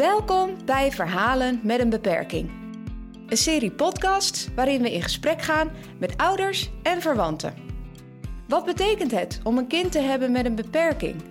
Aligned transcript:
Welkom 0.00 0.56
bij 0.64 0.92
Verhalen 0.92 1.60
met 1.62 1.80
een 1.80 1.90
beperking. 1.90 2.50
Een 3.26 3.36
serie 3.36 3.70
podcasts 3.70 4.48
waarin 4.54 4.82
we 4.82 4.92
in 4.92 5.02
gesprek 5.02 5.42
gaan 5.42 5.70
met 5.98 6.16
ouders 6.16 6.70
en 6.82 7.00
verwanten. 7.00 7.54
Wat 8.48 8.64
betekent 8.64 9.10
het 9.10 9.40
om 9.42 9.58
een 9.58 9.66
kind 9.66 9.92
te 9.92 9.98
hebben 9.98 10.32
met 10.32 10.44
een 10.44 10.54
beperking? 10.54 11.22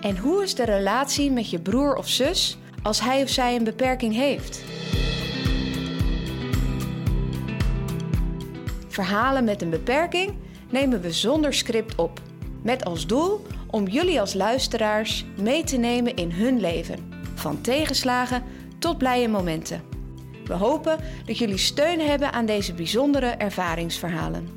En 0.00 0.18
hoe 0.18 0.42
is 0.42 0.54
de 0.54 0.64
relatie 0.64 1.30
met 1.30 1.50
je 1.50 1.60
broer 1.60 1.96
of 1.96 2.08
zus 2.08 2.58
als 2.82 3.00
hij 3.00 3.22
of 3.22 3.28
zij 3.28 3.56
een 3.56 3.64
beperking 3.64 4.14
heeft? 4.14 4.62
Verhalen 8.88 9.44
met 9.44 9.62
een 9.62 9.70
beperking 9.70 10.34
nemen 10.70 11.00
we 11.00 11.12
zonder 11.12 11.54
script 11.54 11.94
op. 11.94 12.20
Met 12.62 12.84
als 12.84 13.06
doel 13.06 13.46
om 13.70 13.86
jullie 13.86 14.20
als 14.20 14.34
luisteraars 14.34 15.24
mee 15.40 15.64
te 15.64 15.76
nemen 15.76 16.14
in 16.14 16.30
hun 16.30 16.60
leven. 16.60 17.11
Van 17.42 17.60
tegenslagen 17.60 18.42
tot 18.78 18.98
blije 18.98 19.28
momenten. 19.28 19.82
We 20.44 20.54
hopen 20.54 20.98
dat 21.26 21.38
jullie 21.38 21.56
steun 21.56 22.00
hebben 22.00 22.32
aan 22.32 22.46
deze 22.46 22.74
bijzondere 22.74 23.26
ervaringsverhalen. 23.26 24.48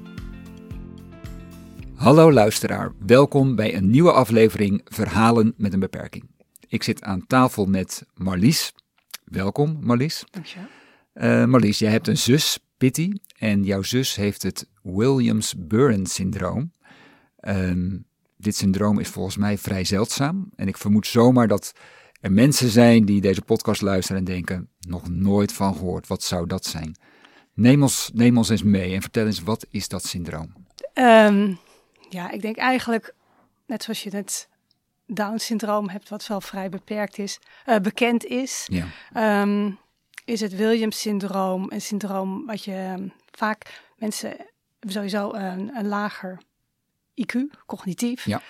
Hallo 1.95 2.31
luisteraar, 2.31 2.91
welkom 3.05 3.55
bij 3.55 3.75
een 3.75 3.89
nieuwe 3.89 4.11
aflevering 4.11 4.81
Verhalen 4.83 5.53
met 5.57 5.73
een 5.73 5.79
beperking. 5.79 6.29
Ik 6.67 6.83
zit 6.83 7.01
aan 7.03 7.27
tafel 7.27 7.65
met 7.65 8.05
Marlies. 8.13 8.73
Welkom 9.23 9.77
Marlies. 9.81 10.23
Dankjewel. 10.31 10.67
Uh, 11.13 11.45
Marlies, 11.45 11.79
jij 11.79 11.91
hebt 11.91 12.07
een 12.07 12.17
zus, 12.17 12.59
Pitty, 12.77 13.11
en 13.37 13.63
jouw 13.63 13.81
zus 13.81 14.15
heeft 14.15 14.43
het 14.43 14.69
Williams-Burn-syndroom. 14.81 16.71
Ehm, 17.39 17.97
dit 18.37 18.55
syndroom 18.55 18.99
is 18.99 19.07
volgens 19.07 19.37
mij 19.37 19.57
vrij 19.57 19.83
zeldzaam 19.83 20.49
en 20.55 20.67
ik 20.67 20.77
vermoed 20.77 21.07
zomaar 21.07 21.47
dat 21.47 21.73
er 22.21 22.31
mensen 22.31 22.69
zijn 22.69 23.05
die 23.05 23.21
deze 23.21 23.41
podcast 23.41 23.81
luisteren 23.81 24.17
en 24.17 24.25
denken, 24.25 24.69
nog 24.87 25.09
nooit 25.09 25.53
van 25.53 25.75
gehoord, 25.75 26.07
wat 26.07 26.23
zou 26.23 26.47
dat 26.47 26.65
zijn? 26.65 26.95
Neem 27.53 27.81
ons, 27.81 28.09
neem 28.13 28.37
ons 28.37 28.49
eens 28.49 28.63
mee 28.63 28.93
en 28.93 29.01
vertel 29.01 29.25
eens, 29.25 29.39
wat 29.39 29.65
is 29.69 29.87
dat 29.87 30.05
syndroom? 30.05 30.53
Um, 30.93 31.59
ja, 32.09 32.31
ik 32.31 32.41
denk 32.41 32.57
eigenlijk, 32.57 33.13
net 33.65 33.83
zoals 33.83 34.03
je 34.03 34.15
het 34.15 34.49
Down-syndroom 35.07 35.89
hebt, 35.89 36.09
wat 36.09 36.27
wel 36.27 36.41
vrij 36.41 36.69
beperkt 36.69 37.17
is, 37.17 37.39
uh, 37.65 37.77
bekend 37.77 38.25
is, 38.25 38.69
ja. 38.71 39.41
um, 39.41 39.77
is 40.25 40.41
het 40.41 40.55
Williams-syndroom 40.55 41.71
een 41.71 41.81
syndroom 41.81 42.45
wat 42.45 42.63
je 42.63 42.93
um, 42.97 43.13
vaak 43.31 43.81
mensen 43.97 44.37
sowieso 44.79 45.33
een, 45.33 45.75
een 45.75 45.87
lager 45.87 46.41
IQ, 47.13 47.39
cognitief, 47.65 48.25
ja. 48.25 48.41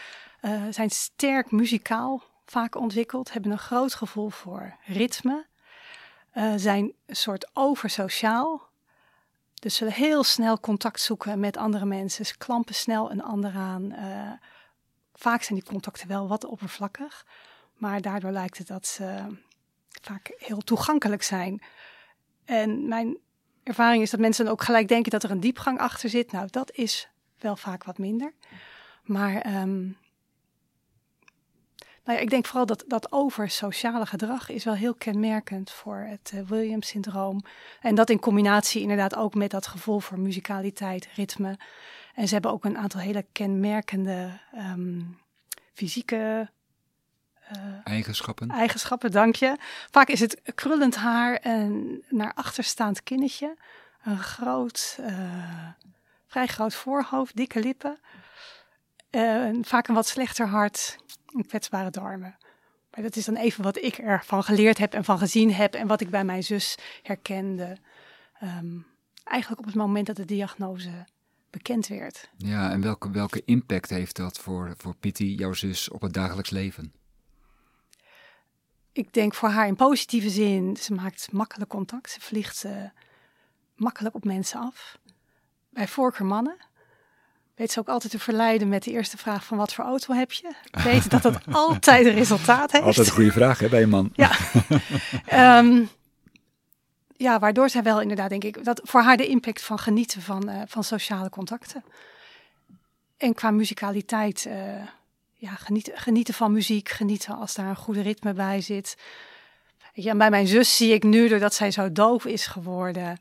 uh, 0.42 0.64
zijn 0.70 0.90
sterk 0.90 1.52
muzikaal 1.52 2.24
vaak 2.46 2.76
ontwikkeld, 2.76 3.34
hebben 3.34 3.52
een 3.52 3.58
groot 3.58 3.94
gevoel 3.94 4.30
voor 4.30 4.76
ritme, 4.86 5.46
uh, 6.34 6.54
zijn 6.56 6.94
een 7.06 7.16
soort 7.16 7.50
oversociaal. 7.54 8.70
Dus 9.54 9.76
zullen 9.76 9.94
heel 9.94 10.24
snel 10.24 10.60
contact 10.60 11.02
zoeken 11.02 11.40
met 11.40 11.58
andere 11.58 11.86
mensen. 11.86 12.26
Ze 12.26 12.38
klampen 12.38 12.76
snel 12.76 13.12
een 13.12 13.24
ander 13.24 13.54
aan. 13.54 13.84
Uh, 13.92 14.32
vaak 15.14 15.44
zijn 15.44 15.60
die 15.60 15.68
contacten 15.70 16.08
wel 16.08 16.28
wat 16.28 16.46
oppervlakkig, 16.46 17.26
maar 17.74 18.02
daardoor 18.02 18.32
lijkt 18.32 18.58
het 18.58 18.68
dat 18.68 18.88
ze 18.88 19.38
vaak 20.02 20.34
heel 20.38 20.62
toegankelijk 20.62 21.24
zijn. 21.24 21.62
En 22.46 22.88
mijn 22.88 23.18
ervaring 23.64 24.04
is 24.04 24.10
dat 24.10 24.20
mensen 24.20 24.48
ook 24.48 24.64
gelijk 24.64 24.88
denken 24.88 25.12
dat 25.12 25.24
er 25.24 25.32
een 25.32 25.40
diepgang 25.40 25.80
achter 25.80 26.10
zit. 26.10 26.32
Nou, 26.32 26.48
dat 26.52 26.72
is 26.72 27.10
wel 27.40 27.56
vaak 27.56 27.84
wat 27.84 27.98
minder. 27.98 28.34
Maar 29.04 29.62
um, 29.62 29.98
nou 32.06 32.18
ja, 32.18 32.24
ik 32.24 32.30
denk 32.30 32.46
vooral 32.46 32.66
dat 32.66 32.84
dat 32.88 33.12
over 33.12 33.50
sociale 33.50 34.06
gedrag 34.06 34.50
is 34.50 34.64
wel 34.64 34.74
heel 34.74 34.94
kenmerkend 34.94 35.72
voor 35.72 35.98
het 35.98 36.32
uh, 36.36 36.42
Williams-syndroom. 36.48 37.42
En 37.82 37.96
dat 37.96 38.10
in 38.10 38.20
combinatie 38.20 38.82
inderdaad 38.82 39.16
ook 39.16 39.36
met 39.36 39.52
dat 39.52 39.68
gevoel 39.68 40.00
voor 40.00 40.20
muzikaliteit, 40.20 41.08
ritme. 41.16 41.58
En 42.16 42.28
ze 42.28 42.34
hebben 42.34 42.52
ook 42.52 42.66
een 42.66 42.78
aantal 42.78 43.00
hele 43.00 43.26
kenmerkende 43.32 44.40
um, 44.56 45.18
fysieke 45.74 46.50
uh, 47.52 47.58
eigenschappen. 47.84 48.50
Eigenschappen, 48.50 49.12
dank 49.12 49.36
je. 49.36 49.58
Vaak 49.92 50.08
is 50.08 50.20
het 50.20 50.42
krullend 50.56 50.96
haar 50.96 51.36
en 51.36 52.02
naar 52.10 52.34
achterstaand 52.34 53.04
kinnetje. 53.04 53.58
Een 54.04 54.20
groot, 54.20 54.98
uh, 55.00 55.70
vrij 56.28 56.48
groot 56.48 56.76
voorhoofd, 56.76 57.36
dikke 57.36 57.60
lippen. 57.60 58.00
Uh, 59.12 59.50
vaak 59.62 59.88
een 59.88 59.96
wat 59.96 60.08
slechter 60.08 60.48
hart, 60.48 60.98
kwetsbare 61.44 61.90
darmen. 61.90 62.38
Maar 62.92 63.04
dat 63.04 63.16
is 63.16 63.26
dan 63.26 63.36
even 63.36 63.64
wat 63.64 63.78
ik 63.78 63.98
ervan 63.98 64.44
geleerd 64.44 64.78
heb 64.78 64.94
en 64.94 65.04
van 65.04 65.18
gezien 65.18 65.54
heb 65.54 65.74
en 65.74 65.88
wat 65.88 66.02
ik 66.02 66.10
bij 66.10 66.24
mijn 66.24 66.44
zus 66.44 66.78
herkende. 67.04 67.78
Um, 68.44 68.86
eigenlijk 69.24 69.62
op 69.62 69.68
het 69.68 69.76
moment 69.76 70.08
dat 70.08 70.16
de 70.16 70.26
diagnose 70.26 71.06
bekend 71.50 71.88
werd. 71.88 72.30
Ja, 72.38 72.72
en 72.72 72.82
welke, 72.82 73.12
welke 73.12 73.42
impact 73.46 73.90
heeft 73.90 74.16
dat 74.16 74.38
voor, 74.38 74.74
voor 74.78 74.96
jouw 75.16 75.54
zus, 75.54 75.90
op 75.90 76.02
het 76.02 76.14
dagelijks 76.14 76.50
leven? 76.50 76.94
Ik 78.92 79.14
denk 79.14 79.34
voor 79.34 79.50
haar 79.50 79.68
in 79.68 79.76
positieve 79.76 80.30
zin, 80.30 80.78
ze 80.78 80.94
maakt 80.94 81.32
makkelijk 81.32 81.70
contact. 81.70 82.12
Ze 82.12 82.22
vliegt 82.22 82.64
uh, 82.64 82.84
makkelijk 83.76 84.16
op 84.16 84.24
mensen 84.24 84.60
af. 84.60 84.98
Bij 85.70 85.88
voorkeur 85.88 86.26
mannen 86.26 86.58
weet 87.56 87.72
ze 87.72 87.80
ook 87.80 87.88
altijd 87.88 88.12
te 88.12 88.20
verleiden 88.20 88.70
met 88.70 88.84
de 88.84 88.92
eerste 88.92 89.18
vraag 89.18 89.46
van 89.46 89.58
wat 89.58 89.74
voor 89.74 89.86
auto 89.86 90.14
heb 90.14 90.32
je? 90.32 90.54
Weet 90.84 91.10
dat 91.10 91.22
dat 91.22 91.38
altijd 91.52 92.06
een 92.06 92.14
resultaat 92.14 92.72
heeft. 92.72 92.84
Altijd 92.84 93.08
een 93.08 93.14
goede 93.14 93.32
vraag 93.32 93.60
hè, 93.60 93.70
bij 93.70 93.82
een 93.82 93.90
man. 93.90 94.12
Ja. 94.14 94.32
um, 95.60 95.90
ja, 97.28 97.40
waardoor 97.40 97.70
zij 97.70 97.84
wel 97.84 98.02
inderdaad, 98.02 98.30
denk 98.30 98.44
ik, 98.44 98.64
dat 98.64 98.82
voor 98.84 99.02
haar 99.02 99.18
de 99.18 99.28
impact 99.28 99.62
van 99.62 99.80
genieten 99.80 100.22
van, 100.22 100.50
uh, 100.50 100.62
van 100.68 100.84
sociale 100.84 101.30
contacten. 101.30 101.84
En 103.18 103.34
qua 103.34 103.52
muzikaliteit, 103.52 104.46
uh, 104.48 104.54
ja, 105.34 105.52
genieten, 105.52 105.98
genieten 105.98 106.34
van 106.34 106.52
muziek, 106.52 106.90
genieten 106.90 107.36
als 107.36 107.54
daar 107.54 107.70
een 107.70 107.76
goede 107.76 108.02
ritme 108.02 108.34
bij 108.34 108.62
zit. 108.62 108.98
Ja, 109.94 110.16
bij 110.16 110.30
mijn 110.30 110.48
zus 110.48 110.76
zie 110.76 110.94
ik 110.94 111.04
nu, 111.04 111.28
doordat 111.28 111.54
zij 111.54 111.72
zo 111.72 111.92
doof 111.92 112.26
is 112.26 112.48
geworden, 112.48 113.18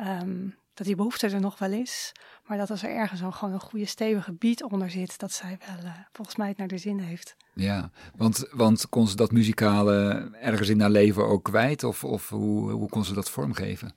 um, 0.00 0.56
dat 0.74 0.86
die 0.86 0.96
behoefte 0.96 1.26
er 1.26 1.40
nog 1.40 1.58
wel 1.58 1.72
is. 1.72 2.12
Maar 2.46 2.58
dat 2.58 2.70
als 2.70 2.82
er 2.82 2.90
ergens 2.90 3.20
een, 3.20 3.32
gewoon 3.32 3.54
een 3.54 3.60
goede 3.60 3.86
stevige 3.86 4.32
beat 4.32 4.62
onder 4.62 4.90
zit, 4.90 5.18
dat 5.18 5.32
zij 5.32 5.58
wel 5.66 5.84
uh, 5.84 5.92
volgens 6.12 6.36
mij 6.36 6.48
het 6.48 6.56
naar 6.56 6.68
de 6.68 6.78
zin 6.78 6.98
heeft. 6.98 7.36
Ja, 7.52 7.90
want, 8.16 8.46
want 8.52 8.88
kon 8.88 9.08
ze 9.08 9.16
dat 9.16 9.32
muzikale 9.32 10.28
ergens 10.40 10.68
in 10.68 10.80
haar 10.80 10.90
leven 10.90 11.26
ook 11.26 11.44
kwijt? 11.44 11.84
Of, 11.84 12.04
of 12.04 12.28
hoe, 12.28 12.70
hoe 12.70 12.88
kon 12.88 13.04
ze 13.04 13.14
dat 13.14 13.30
vormgeven? 13.30 13.94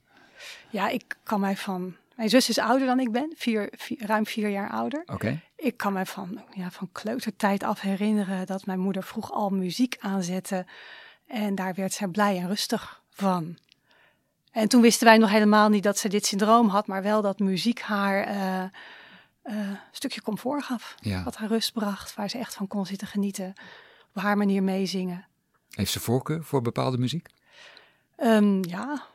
Ja, 0.69 0.89
ik 0.89 1.17
kan 1.23 1.39
mij 1.39 1.57
van... 1.57 1.95
Mijn 2.15 2.29
zus 2.29 2.49
is 2.49 2.57
ouder 2.59 2.87
dan 2.87 2.99
ik 2.99 3.11
ben, 3.11 3.33
vier, 3.35 3.73
vier, 3.77 4.05
ruim 4.05 4.25
vier 4.25 4.49
jaar 4.49 4.69
ouder. 4.69 5.01
Oké. 5.01 5.13
Okay. 5.13 5.41
Ik 5.55 5.77
kan 5.77 5.93
mij 5.93 6.05
van, 6.05 6.41
ja, 6.53 6.71
van 6.71 6.89
kleutertijd 6.91 7.63
af 7.63 7.79
herinneren 7.79 8.45
dat 8.45 8.65
mijn 8.65 8.79
moeder 8.79 9.03
vroeg 9.03 9.31
al 9.31 9.49
muziek 9.49 9.97
aanzette. 9.99 10.65
En 11.27 11.55
daar 11.55 11.73
werd 11.73 11.93
zij 11.93 12.07
blij 12.07 12.37
en 12.37 12.47
rustig 12.47 13.01
van. 13.09 13.57
En 14.57 14.67
toen 14.67 14.81
wisten 14.81 15.07
wij 15.07 15.17
nog 15.17 15.29
helemaal 15.29 15.69
niet 15.69 15.83
dat 15.83 15.97
ze 15.97 16.09
dit 16.09 16.25
syndroom 16.25 16.67
had, 16.67 16.87
maar 16.87 17.03
wel 17.03 17.21
dat 17.21 17.39
muziek 17.39 17.81
haar 17.81 18.27
uh, 18.29 18.63
uh, 19.53 19.67
een 19.67 19.77
stukje 19.91 20.21
comfort 20.21 20.63
gaf. 20.63 20.95
Ja. 20.99 21.23
Wat 21.23 21.35
haar 21.35 21.47
rust 21.47 21.73
bracht, 21.73 22.15
waar 22.15 22.29
ze 22.29 22.37
echt 22.37 22.53
van 22.53 22.67
kon 22.67 22.85
zitten 22.85 23.07
genieten. 23.07 23.53
Op 24.15 24.21
haar 24.21 24.37
manier 24.37 24.63
meezingen. 24.63 25.25
Heeft 25.69 25.91
ze 25.91 25.99
voorkeur 25.99 26.43
voor 26.43 26.61
bepaalde 26.61 26.97
muziek? 26.97 27.27
Um, 28.17 28.63
ja, 28.63 29.05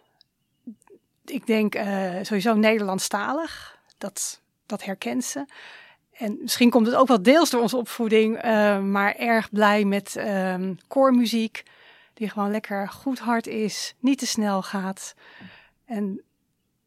ik 1.24 1.46
denk 1.46 1.74
uh, 1.74 2.14
sowieso 2.22 2.54
Nederlandstalig. 2.54 3.78
Dat, 3.98 4.40
dat 4.66 4.84
herkent 4.84 5.24
ze. 5.24 5.46
En 6.12 6.38
misschien 6.40 6.70
komt 6.70 6.86
het 6.86 6.94
ook 6.94 7.08
wel 7.08 7.22
deels 7.22 7.50
door 7.50 7.62
onze 7.62 7.76
opvoeding, 7.76 8.42
maar 8.82 9.14
erg 9.14 9.50
blij 9.50 9.84
met 9.84 10.16
um, 10.16 10.78
koormuziek 10.88 11.62
die 12.14 12.28
gewoon 12.28 12.50
lekker 12.50 12.88
goed 12.88 13.18
hard 13.18 13.46
is, 13.46 13.94
niet 14.00 14.18
te 14.18 14.26
snel 14.26 14.62
gaat. 14.62 15.14
En 15.86 16.22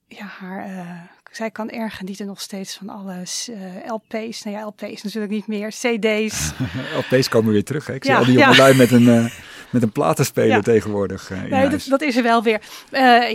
ja, 0.08 0.26
haar, 0.26 0.70
uh, 0.70 0.90
zij 1.32 1.52
kan 1.52 1.70
erg 1.70 1.98
genieten 1.98 2.26
nog 2.26 2.42
steeds 2.42 2.78
van 2.78 2.90
alles. 2.90 3.50
Uh, 3.50 3.58
LP's, 3.86 4.44
nou 4.44 4.58
ja, 4.58 4.66
LP's 4.66 5.04
natuurlijk 5.04 5.32
niet 5.32 5.48
meer, 5.48 5.70
CD's. 5.70 6.52
LP's 6.96 7.30
komen 7.36 7.54
weer 7.54 7.64
terug. 7.64 7.88
Hè? 7.88 7.94
Ik 7.94 8.04
zie 8.04 8.16
al 8.16 8.26
die 8.26 8.38
jongelui 8.38 8.72
ja. 8.72 8.78
met 8.78 8.92
een, 8.92 9.04
uh, 9.04 9.26
met 9.70 9.84
een 9.84 9.92
platenspeler 9.92 10.50
ja. 10.50 10.62
tegenwoordig. 10.62 11.30
nee, 11.50 11.70
dat, 11.70 11.86
dat, 11.90 12.02
is 12.02 12.16
er 12.16 12.24
wel 12.24 12.44
weer. 12.44 12.62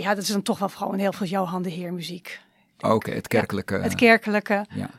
ja, 0.01 0.15
dat 0.15 0.23
is 0.23 0.27
dan 0.27 0.41
toch 0.41 0.59
wel 0.59 0.69
gewoon 0.69 0.99
heel 0.99 1.13
veel 1.13 1.27
Johan 1.27 1.61
de 1.61 1.69
Heer 1.69 1.93
muziek. 1.93 2.39
Oké, 2.79 2.93
okay, 2.93 3.15
het 3.15 3.27
kerkelijke. 3.27 3.75
het 3.75 3.95
kerkelijke. 3.95 4.65
Ja. 4.69 4.89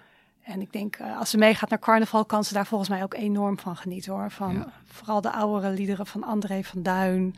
En 0.43 0.61
ik 0.61 0.73
denk, 0.73 0.99
uh, 0.99 1.19
als 1.19 1.31
ze 1.31 1.39
meegaat 1.39 1.71
naar 1.71 1.79
carnaval, 1.79 2.25
kan 2.25 2.45
ze 2.45 2.55
daar 2.55 2.67
volgens 2.67 2.91
mij 2.91 3.03
ook 3.03 3.15
enorm 3.15 3.59
van 3.59 3.77
genieten 3.77 4.13
hoor. 4.13 4.31
Van 4.31 4.55
ja. 4.55 4.73
vooral 4.85 5.21
de 5.21 5.33
oudere 5.33 5.73
liederen 5.73 6.07
van 6.07 6.25
André 6.25 6.63
van 6.63 6.83
Duin. 6.83 7.35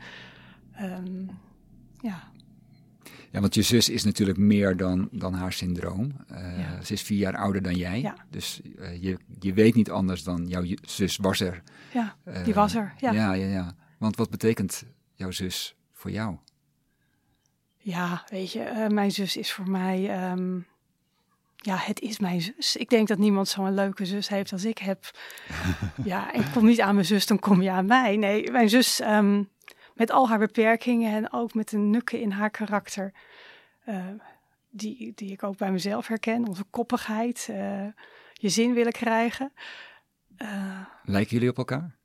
Um, 0.81 1.29
ja. 2.01 2.23
Ja, 3.31 3.39
want 3.41 3.53
je 3.53 3.61
zus 3.61 3.89
is 3.89 4.03
natuurlijk 4.03 4.37
meer 4.37 4.77
dan, 4.77 5.07
dan 5.11 5.33
haar 5.33 5.53
syndroom. 5.53 6.15
Uh, 6.31 6.59
ja. 6.59 6.81
Ze 6.81 6.93
is 6.93 7.01
vier 7.01 7.17
jaar 7.17 7.37
ouder 7.37 7.61
dan 7.61 7.75
jij. 7.75 8.01
Ja. 8.01 8.15
Dus 8.29 8.61
uh, 8.63 9.01
je, 9.01 9.17
je 9.39 9.53
weet 9.53 9.75
niet 9.75 9.91
anders 9.91 10.23
dan 10.23 10.47
jouw 10.47 10.63
zus 10.81 11.17
was 11.17 11.39
er. 11.39 11.63
Ja, 11.93 12.15
die 12.43 12.53
was 12.53 12.75
er. 12.75 12.93
Ja. 12.99 13.11
ja, 13.11 13.33
ja, 13.33 13.45
ja. 13.45 13.75
Want 13.97 14.15
wat 14.15 14.29
betekent 14.29 14.83
jouw 15.13 15.31
zus 15.31 15.75
voor 15.91 16.11
jou? 16.11 16.37
Ja, 17.77 18.23
weet 18.29 18.51
je, 18.51 18.87
mijn 18.89 19.11
zus 19.11 19.37
is 19.37 19.51
voor 19.51 19.69
mij. 19.69 20.31
Um, 20.31 20.65
ja, 21.65 21.77
het 21.77 22.01
is 22.01 22.19
mijn 22.19 22.41
zus. 22.41 22.75
Ik 22.75 22.89
denk 22.89 23.07
dat 23.07 23.17
niemand 23.17 23.47
zo'n 23.47 23.73
leuke 23.73 24.05
zus 24.05 24.27
heeft 24.27 24.51
als 24.51 24.65
ik 24.65 24.77
heb. 24.77 25.11
ja, 26.03 26.33
ik 26.33 26.45
kom 26.53 26.65
niet 26.65 26.81
aan 26.81 26.93
mijn 26.93 27.05
zus, 27.05 27.25
dan 27.25 27.39
kom 27.39 27.61
je 27.61 27.71
aan 27.71 27.85
mij. 27.85 28.17
Nee, 28.17 28.51
mijn 28.51 28.69
zus, 28.69 29.01
um, 29.01 29.49
met 29.93 30.11
al 30.11 30.29
haar 30.29 30.39
beperkingen 30.39 31.13
en 31.13 31.33
ook 31.33 31.53
met 31.53 31.69
de 31.69 31.77
nukken 31.77 32.19
in 32.19 32.31
haar 32.31 32.49
karakter. 32.49 33.13
Uh, 33.89 34.05
die, 34.69 35.11
die 35.15 35.31
ik 35.31 35.43
ook 35.43 35.57
bij 35.57 35.71
mezelf 35.71 36.07
herken. 36.07 36.47
Onze 36.47 36.63
koppigheid, 36.63 37.47
uh, 37.51 37.87
je 38.33 38.49
zin 38.49 38.73
willen 38.73 38.91
krijgen. 38.91 39.53
Uh, 40.37 40.85
Lijken 41.03 41.33
jullie 41.33 41.49
op 41.49 41.57
elkaar? 41.57 41.95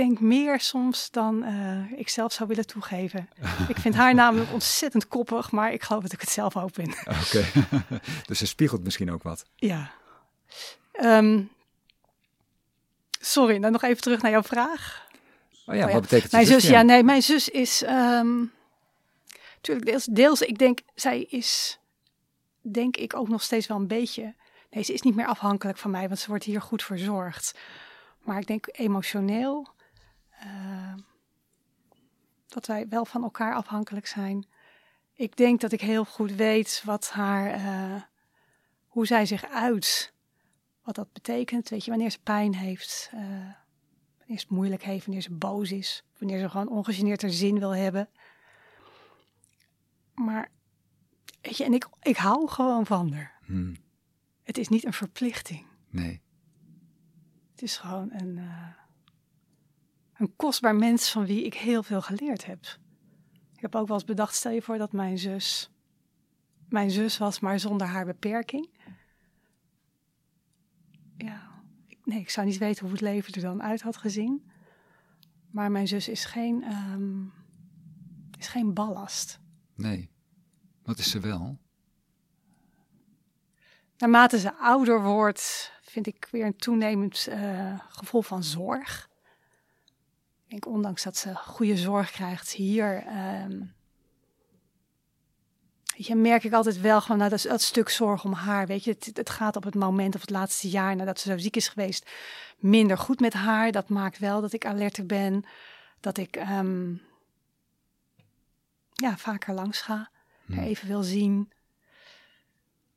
Denk 0.00 0.20
meer 0.20 0.60
soms 0.60 1.10
dan 1.10 1.44
uh, 1.44 1.98
ik 1.98 2.08
zelf 2.08 2.32
zou 2.32 2.48
willen 2.48 2.66
toegeven. 2.66 3.28
ik 3.68 3.76
vind 3.76 3.94
haar 3.94 4.14
namelijk 4.14 4.52
ontzettend 4.58 5.08
koppig, 5.08 5.50
maar 5.50 5.72
ik 5.72 5.82
geloof 5.82 6.02
dat 6.02 6.12
ik 6.12 6.20
het 6.20 6.30
zelf 6.30 6.56
ook 6.56 6.72
ben. 6.72 6.90
Oké, 6.90 7.44
dus 8.26 8.38
ze 8.38 8.46
spiegelt 8.46 8.84
misschien 8.84 9.12
ook 9.12 9.22
wat. 9.22 9.44
Ja. 9.56 9.90
Um, 11.00 11.50
sorry, 13.20 13.58
dan 13.58 13.72
nog 13.72 13.82
even 13.82 14.02
terug 14.02 14.22
naar 14.22 14.30
jouw 14.30 14.42
vraag. 14.42 15.08
Oh 15.66 15.74
ja, 15.74 15.82
oh 15.82 15.88
ja. 15.88 15.92
wat 15.92 16.02
betekent 16.02 16.32
Mijn 16.32 16.46
zus, 16.46 16.68
ja, 16.68 16.82
nee, 16.82 17.02
mijn 17.02 17.22
zus 17.22 17.48
is... 17.48 17.82
Um, 17.82 18.52
Tuurlijk, 19.60 19.86
deels, 19.86 20.04
deels, 20.04 20.40
ik 20.40 20.58
denk, 20.58 20.78
zij 20.94 21.22
is, 21.22 21.78
denk 22.60 22.96
ik, 22.96 23.16
ook 23.16 23.28
nog 23.28 23.42
steeds 23.42 23.66
wel 23.66 23.76
een 23.76 23.86
beetje. 23.86 24.34
Nee, 24.70 24.84
ze 24.84 24.92
is 24.92 25.02
niet 25.02 25.14
meer 25.14 25.26
afhankelijk 25.26 25.78
van 25.78 25.90
mij, 25.90 26.08
want 26.08 26.20
ze 26.20 26.28
wordt 26.28 26.44
hier 26.44 26.62
goed 26.62 26.82
verzorgd. 26.82 27.58
Maar 28.20 28.38
ik 28.38 28.46
denk 28.46 28.66
emotioneel 28.72 29.68
uh, 30.44 30.94
dat 32.46 32.66
wij 32.66 32.88
wel 32.88 33.04
van 33.04 33.22
elkaar 33.22 33.54
afhankelijk 33.54 34.06
zijn. 34.06 34.46
Ik 35.12 35.36
denk 35.36 35.60
dat 35.60 35.72
ik 35.72 35.80
heel 35.80 36.04
goed 36.04 36.32
weet 36.32 36.82
wat 36.84 37.10
haar, 37.10 37.54
uh, 37.54 38.02
hoe 38.86 39.06
zij 39.06 39.26
zich 39.26 39.44
uit, 39.44 40.14
wat 40.82 40.94
dat 40.94 41.12
betekent. 41.12 41.68
Weet 41.68 41.84
je, 41.84 41.90
wanneer 41.90 42.10
ze 42.10 42.20
pijn 42.22 42.54
heeft, 42.54 43.10
uh, 43.14 43.20
wanneer 44.18 44.38
ze 44.38 44.44
het 44.46 44.50
moeilijk 44.50 44.82
heeft, 44.82 45.04
wanneer 45.04 45.22
ze 45.22 45.32
boos 45.32 45.72
is, 45.72 46.04
wanneer 46.18 46.38
ze 46.38 46.50
gewoon 46.50 46.68
ongegeneerd 46.68 47.22
haar 47.22 47.30
zin 47.30 47.58
wil 47.58 47.74
hebben. 47.74 48.08
Maar, 50.14 50.50
weet 51.40 51.56
je, 51.56 51.64
en 51.64 51.74
ik, 51.74 51.88
ik 52.02 52.16
hou 52.16 52.48
gewoon 52.48 52.86
van 52.86 53.12
haar. 53.12 53.38
Hmm. 53.44 53.76
Het 54.42 54.58
is 54.58 54.68
niet 54.68 54.84
een 54.84 54.92
verplichting. 54.92 55.66
Nee. 55.88 56.22
Het 57.50 57.62
is 57.62 57.76
gewoon 57.76 58.12
een, 58.12 58.36
uh, 58.36 58.66
een 60.20 60.36
kostbaar 60.36 60.74
mens 60.74 61.10
van 61.10 61.26
wie 61.26 61.44
ik 61.44 61.54
heel 61.54 61.82
veel 61.82 62.02
geleerd 62.02 62.46
heb. 62.46 62.78
Ik 63.54 63.60
heb 63.60 63.74
ook 63.74 63.86
wel 63.86 63.96
eens 63.96 64.06
bedacht, 64.06 64.34
stel 64.34 64.52
je 64.52 64.62
voor 64.62 64.78
dat 64.78 64.92
mijn 64.92 65.18
zus 65.18 65.70
mijn 66.70 66.90
zus 66.90 67.18
was, 67.18 67.40
maar 67.40 67.60
zonder 67.60 67.86
haar 67.86 68.04
beperking. 68.04 68.68
Ja, 71.16 71.62
nee, 72.04 72.20
ik 72.20 72.30
zou 72.30 72.46
niet 72.46 72.58
weten 72.58 72.82
hoe 72.82 72.92
het 72.92 73.00
leven 73.00 73.34
er 73.34 73.40
dan 73.40 73.62
uit 73.62 73.80
had 73.80 73.96
gezien. 73.96 74.50
Maar 75.50 75.70
mijn 75.70 75.88
zus 75.88 76.08
is 76.08 76.24
geen, 76.24 76.72
um, 76.72 77.32
is 78.38 78.48
geen 78.48 78.74
ballast. 78.74 79.40
Nee. 79.74 80.10
Wat 80.82 80.98
is 80.98 81.10
ze 81.10 81.20
wel? 81.20 81.58
Naarmate 83.96 84.38
ze 84.38 84.54
ouder 84.54 85.02
wordt, 85.02 85.72
vind 85.82 86.06
ik 86.06 86.28
weer 86.30 86.46
een 86.46 86.56
toenemend 86.56 87.26
uh, 87.28 87.80
gevoel 87.88 88.22
van 88.22 88.44
zorg. 88.44 89.09
Ik 90.50 90.62
denk, 90.62 90.74
ondanks 90.74 91.02
dat 91.02 91.16
ze 91.16 91.34
goede 91.34 91.76
zorg 91.76 92.10
krijgt 92.10 92.50
hier, 92.50 93.06
um, 93.06 93.74
weet 95.96 96.06
je, 96.06 96.14
merk 96.14 96.44
ik 96.44 96.52
altijd 96.52 96.80
wel 96.80 97.00
gewoon 97.00 97.18
nou, 97.18 97.30
dat, 97.30 97.42
dat 97.42 97.62
stuk 97.62 97.88
zorg 97.88 98.24
om 98.24 98.32
haar. 98.32 98.66
Weet 98.66 98.84
je, 98.84 98.90
het, 98.90 99.10
het, 99.16 99.30
gaat 99.30 99.56
op 99.56 99.64
het 99.64 99.74
moment 99.74 100.14
of 100.14 100.20
het 100.20 100.30
laatste 100.30 100.68
jaar 100.68 100.96
nadat 100.96 101.20
ze 101.20 101.30
zo 101.30 101.38
ziek 101.38 101.56
is 101.56 101.68
geweest 101.68 102.10
minder 102.58 102.98
goed 102.98 103.20
met 103.20 103.32
haar. 103.32 103.72
Dat 103.72 103.88
maakt 103.88 104.18
wel 104.18 104.40
dat 104.40 104.52
ik 104.52 104.66
alerter 104.66 105.06
ben, 105.06 105.44
dat 106.00 106.16
ik 106.18 106.36
um, 106.36 107.02
ja, 108.92 109.16
vaker 109.16 109.54
langs 109.54 109.80
ga, 109.80 110.10
hmm. 110.46 110.58
even 110.58 110.88
wil 110.88 111.02
zien. 111.02 111.52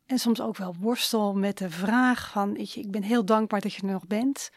En 0.06 0.20
soms 0.20 0.42
ook 0.42 0.58
wel 0.58 0.76
worstel 0.80 1.34
met 1.34 1.58
de 1.58 1.70
vraag 1.70 2.30
van, 2.30 2.54
weet 2.54 2.72
je, 2.72 2.82
ik 2.82 2.92
ben 2.92 3.04
heel 3.04 3.26
dankbaar 3.26 3.62
dat 3.62 3.74
je 3.74 3.82
er 3.82 3.94
nog 3.94 4.08
bent. 4.08 4.52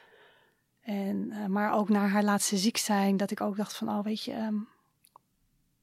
En, 0.87 1.31
uh, 1.31 1.47
maar 1.47 1.73
ook 1.73 1.89
naar 1.89 2.09
haar 2.09 2.25
laatste 2.25 2.57
ziek 2.57 2.77
zijn, 2.77 3.17
dat 3.17 3.31
ik 3.31 3.41
ook 3.41 3.57
dacht 3.57 3.77
van, 3.77 3.89
oh 3.89 4.05
weet 4.05 4.23
je, 4.23 4.33
um, 4.33 4.69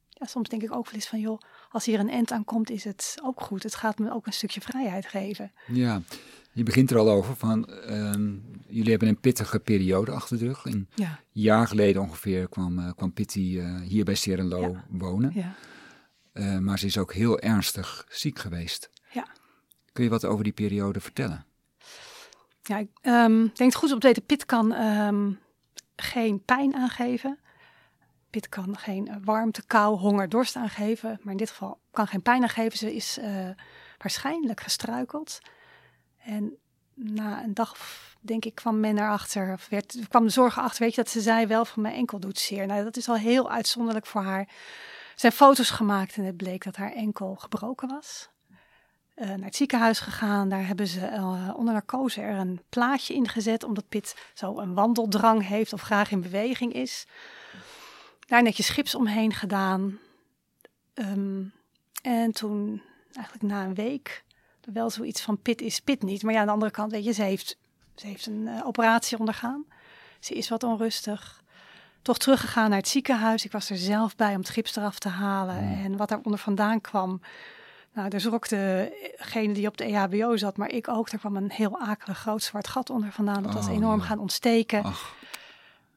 ja, 0.10 0.26
soms 0.26 0.50
denk 0.50 0.62
ik 0.62 0.72
ook 0.74 0.86
wel 0.86 0.94
eens 0.94 1.08
van, 1.08 1.20
joh, 1.20 1.40
als 1.70 1.86
hier 1.86 2.00
een 2.00 2.10
end 2.10 2.32
aan 2.32 2.44
komt, 2.44 2.70
is 2.70 2.84
het 2.84 3.20
ook 3.24 3.42
goed. 3.42 3.64
Het 3.64 3.76
gaat 3.76 4.00
me 4.00 4.14
ook 4.14 4.26
een 4.26 4.34
stukje 4.34 4.62
vrijheid 4.62 5.06
geven. 5.06 5.52
Ja, 5.68 6.02
je 6.52 6.64
begint 6.64 6.92
er 6.92 6.98
al 6.98 7.10
over 7.10 7.36
van, 7.36 7.70
uh, 7.90 8.12
jullie 8.68 8.90
hebben 8.90 9.08
een 9.08 9.20
pittige 9.20 9.60
periode 9.60 10.12
achter 10.12 10.38
de 10.38 10.46
rug. 10.46 10.66
Een 10.66 10.88
ja. 10.96 11.20
jaar 11.32 11.68
geleden 11.68 12.02
ongeveer 12.02 12.50
kwam, 12.50 12.80
uh, 12.80 12.92
kwam 12.96 13.14
Pitty 13.14 13.40
uh, 13.40 13.82
hier 13.82 14.04
bij 14.04 14.16
Serenlo 14.16 14.62
ja. 14.62 14.86
wonen. 14.90 15.32
Ja. 15.34 15.56
Maar 16.60 16.80
ze 16.80 16.86
is 16.86 16.98
ook 16.98 17.14
heel 17.14 17.40
ernstig 17.40 18.06
ziek 18.10 18.40
geweest. 18.40 18.90
Ja. 19.12 19.28
Kun 19.92 20.04
je 20.04 20.10
wat 20.10 20.26
over 20.26 20.44
die 20.44 20.54
periode 20.54 21.00
vertellen? 21.00 21.46
Ja, 22.64 22.78
ik 22.78 22.90
um, 23.02 23.40
denk 23.40 23.72
het 23.72 23.76
goed 23.76 23.90
te 23.90 23.98
weten, 23.98 24.26
Pit 24.26 24.46
kan 24.46 24.72
um, 24.72 25.40
geen 25.96 26.44
pijn 26.44 26.76
aangeven. 26.76 27.40
Pit 28.30 28.50
kan 28.50 28.78
geen 28.78 29.22
warmte, 29.24 29.66
kou, 29.66 29.98
honger, 29.98 30.30
dorst 30.30 30.56
aangeven. 30.56 31.20
Maar 31.22 31.32
in 31.32 31.38
dit 31.38 31.50
geval 31.50 31.80
kan 31.92 32.08
geen 32.08 32.22
pijn 32.22 32.42
aangeven. 32.42 32.78
Ze 32.78 32.96
is 32.96 33.20
waarschijnlijk 33.98 34.62
gestruikeld. 34.62 35.40
En 36.24 36.58
na 36.94 37.44
een 37.44 37.54
dag, 37.54 37.78
denk 38.22 38.46
ik, 38.46 38.56
kwam 38.56 38.80
men 38.80 38.98
erachter, 38.98 39.54
of 39.54 39.68
werd, 39.70 39.98
kwam 40.10 40.24
de 40.24 40.30
zorg 40.30 40.60
achter, 40.60 40.84
weet 40.84 40.96
je, 40.96 41.02
dat 41.04 41.12
ze 41.12 41.22
zei 41.22 41.46
wel 41.46 41.66
van 41.66 41.82
mijn 41.82 41.96
enkel 41.96 42.20
doet 42.20 42.40
zeer. 42.40 42.68
Nou, 42.68 42.84
dat 42.84 42.98
is 42.98 43.10
al 43.10 43.16
heel 43.16 43.52
uitzonderlijk 43.52 44.06
voor 44.06 44.22
haar. 44.22 44.40
Er 44.40 45.20
zijn 45.20 45.32
foto's 45.32 45.70
gemaakt 45.70 46.16
en 46.16 46.24
het 46.24 46.38
bleek 46.38 46.64
dat 46.64 46.76
haar 46.76 46.92
enkel 46.92 47.36
gebroken 47.36 47.88
was. 47.88 48.30
Uh, 49.16 49.28
naar 49.28 49.46
het 49.46 49.56
ziekenhuis 49.56 50.00
gegaan, 50.00 50.50
daar 50.50 50.68
hebben 50.68 50.88
ze 50.88 51.00
uh, 51.00 51.50
onder 51.56 51.74
narcose 51.74 52.22
er 52.22 52.38
een 52.38 52.62
plaatje 52.70 53.14
in 53.14 53.28
gezet, 53.28 53.64
omdat 53.64 53.90
Pit 53.90 54.16
zo 54.34 54.58
een 54.58 54.74
wandeldrang 54.74 55.48
heeft 55.48 55.74
of 55.74 55.82
graag 55.82 56.12
in 56.12 56.22
beweging 56.22 56.74
is. 56.74 57.06
Daar 58.28 58.44
netjes 58.44 58.70
gips 58.70 58.96
omheen 58.96 59.34
gedaan. 59.34 60.00
Um, 60.94 61.54
en 62.02 62.32
toen, 62.32 62.82
eigenlijk 63.14 63.46
na 63.46 63.64
een 63.64 63.74
week, 63.74 64.24
wel 64.74 64.90
zoiets 64.90 65.22
van 65.22 65.42
pit 65.42 65.62
is 65.62 65.80
pit 65.80 66.02
niet. 66.02 66.24
Maar 66.24 66.34
ja, 66.34 66.40
aan 66.40 66.46
de 66.46 66.52
andere 66.52 66.72
kant, 66.72 66.92
weet 66.92 67.04
je, 67.04 67.12
ze 67.12 67.24
heeft, 67.24 67.58
ze 67.96 68.08
heeft 68.08 68.26
een 68.26 68.48
uh, 68.48 68.66
operatie 68.66 69.20
ondergaan. 69.20 69.66
Ze 70.20 70.34
is 70.34 70.50
wat 70.50 70.64
onrustig. 70.64 71.42
Toch 72.02 72.18
teruggegaan 72.18 72.70
naar 72.70 72.80
het 72.80 72.88
ziekenhuis. 72.88 73.46
Ik 73.46 73.52
was 73.52 73.70
er 73.70 73.78
zelf 73.78 74.16
bij 74.16 74.32
om 74.32 74.40
het 74.40 74.50
gips 74.50 74.76
eraf 74.76 75.00
te 75.00 75.10
halen. 75.10 75.58
En 75.58 75.98
wat 75.98 76.22
onder 76.24 76.40
vandaan 76.40 76.82
kwam. 76.82 77.22
Nou, 77.94 78.10
daar 78.10 78.22
schrok 78.22 78.50
degene 78.50 79.54
die 79.54 79.68
op 79.68 79.78
de 79.78 79.84
EHBO 79.84 80.38
zat, 80.38 80.58
maar 80.58 80.70
ik 80.70 80.88
ook. 80.88 81.10
Er 81.10 81.20
kwam 81.20 81.36
een 81.36 81.52
heel 81.52 81.80
akelig 81.80 82.18
groot 82.20 82.44
zwart 82.44 82.68
gat 82.68 82.90
onder 82.90 83.12
vandaan. 83.12 83.44
Dat 83.44 83.54
was 83.54 83.68
oh, 83.68 83.74
enorm 83.74 84.02
gaan 84.02 84.20
ontsteken. 84.20 84.84
Ach. 84.84 85.16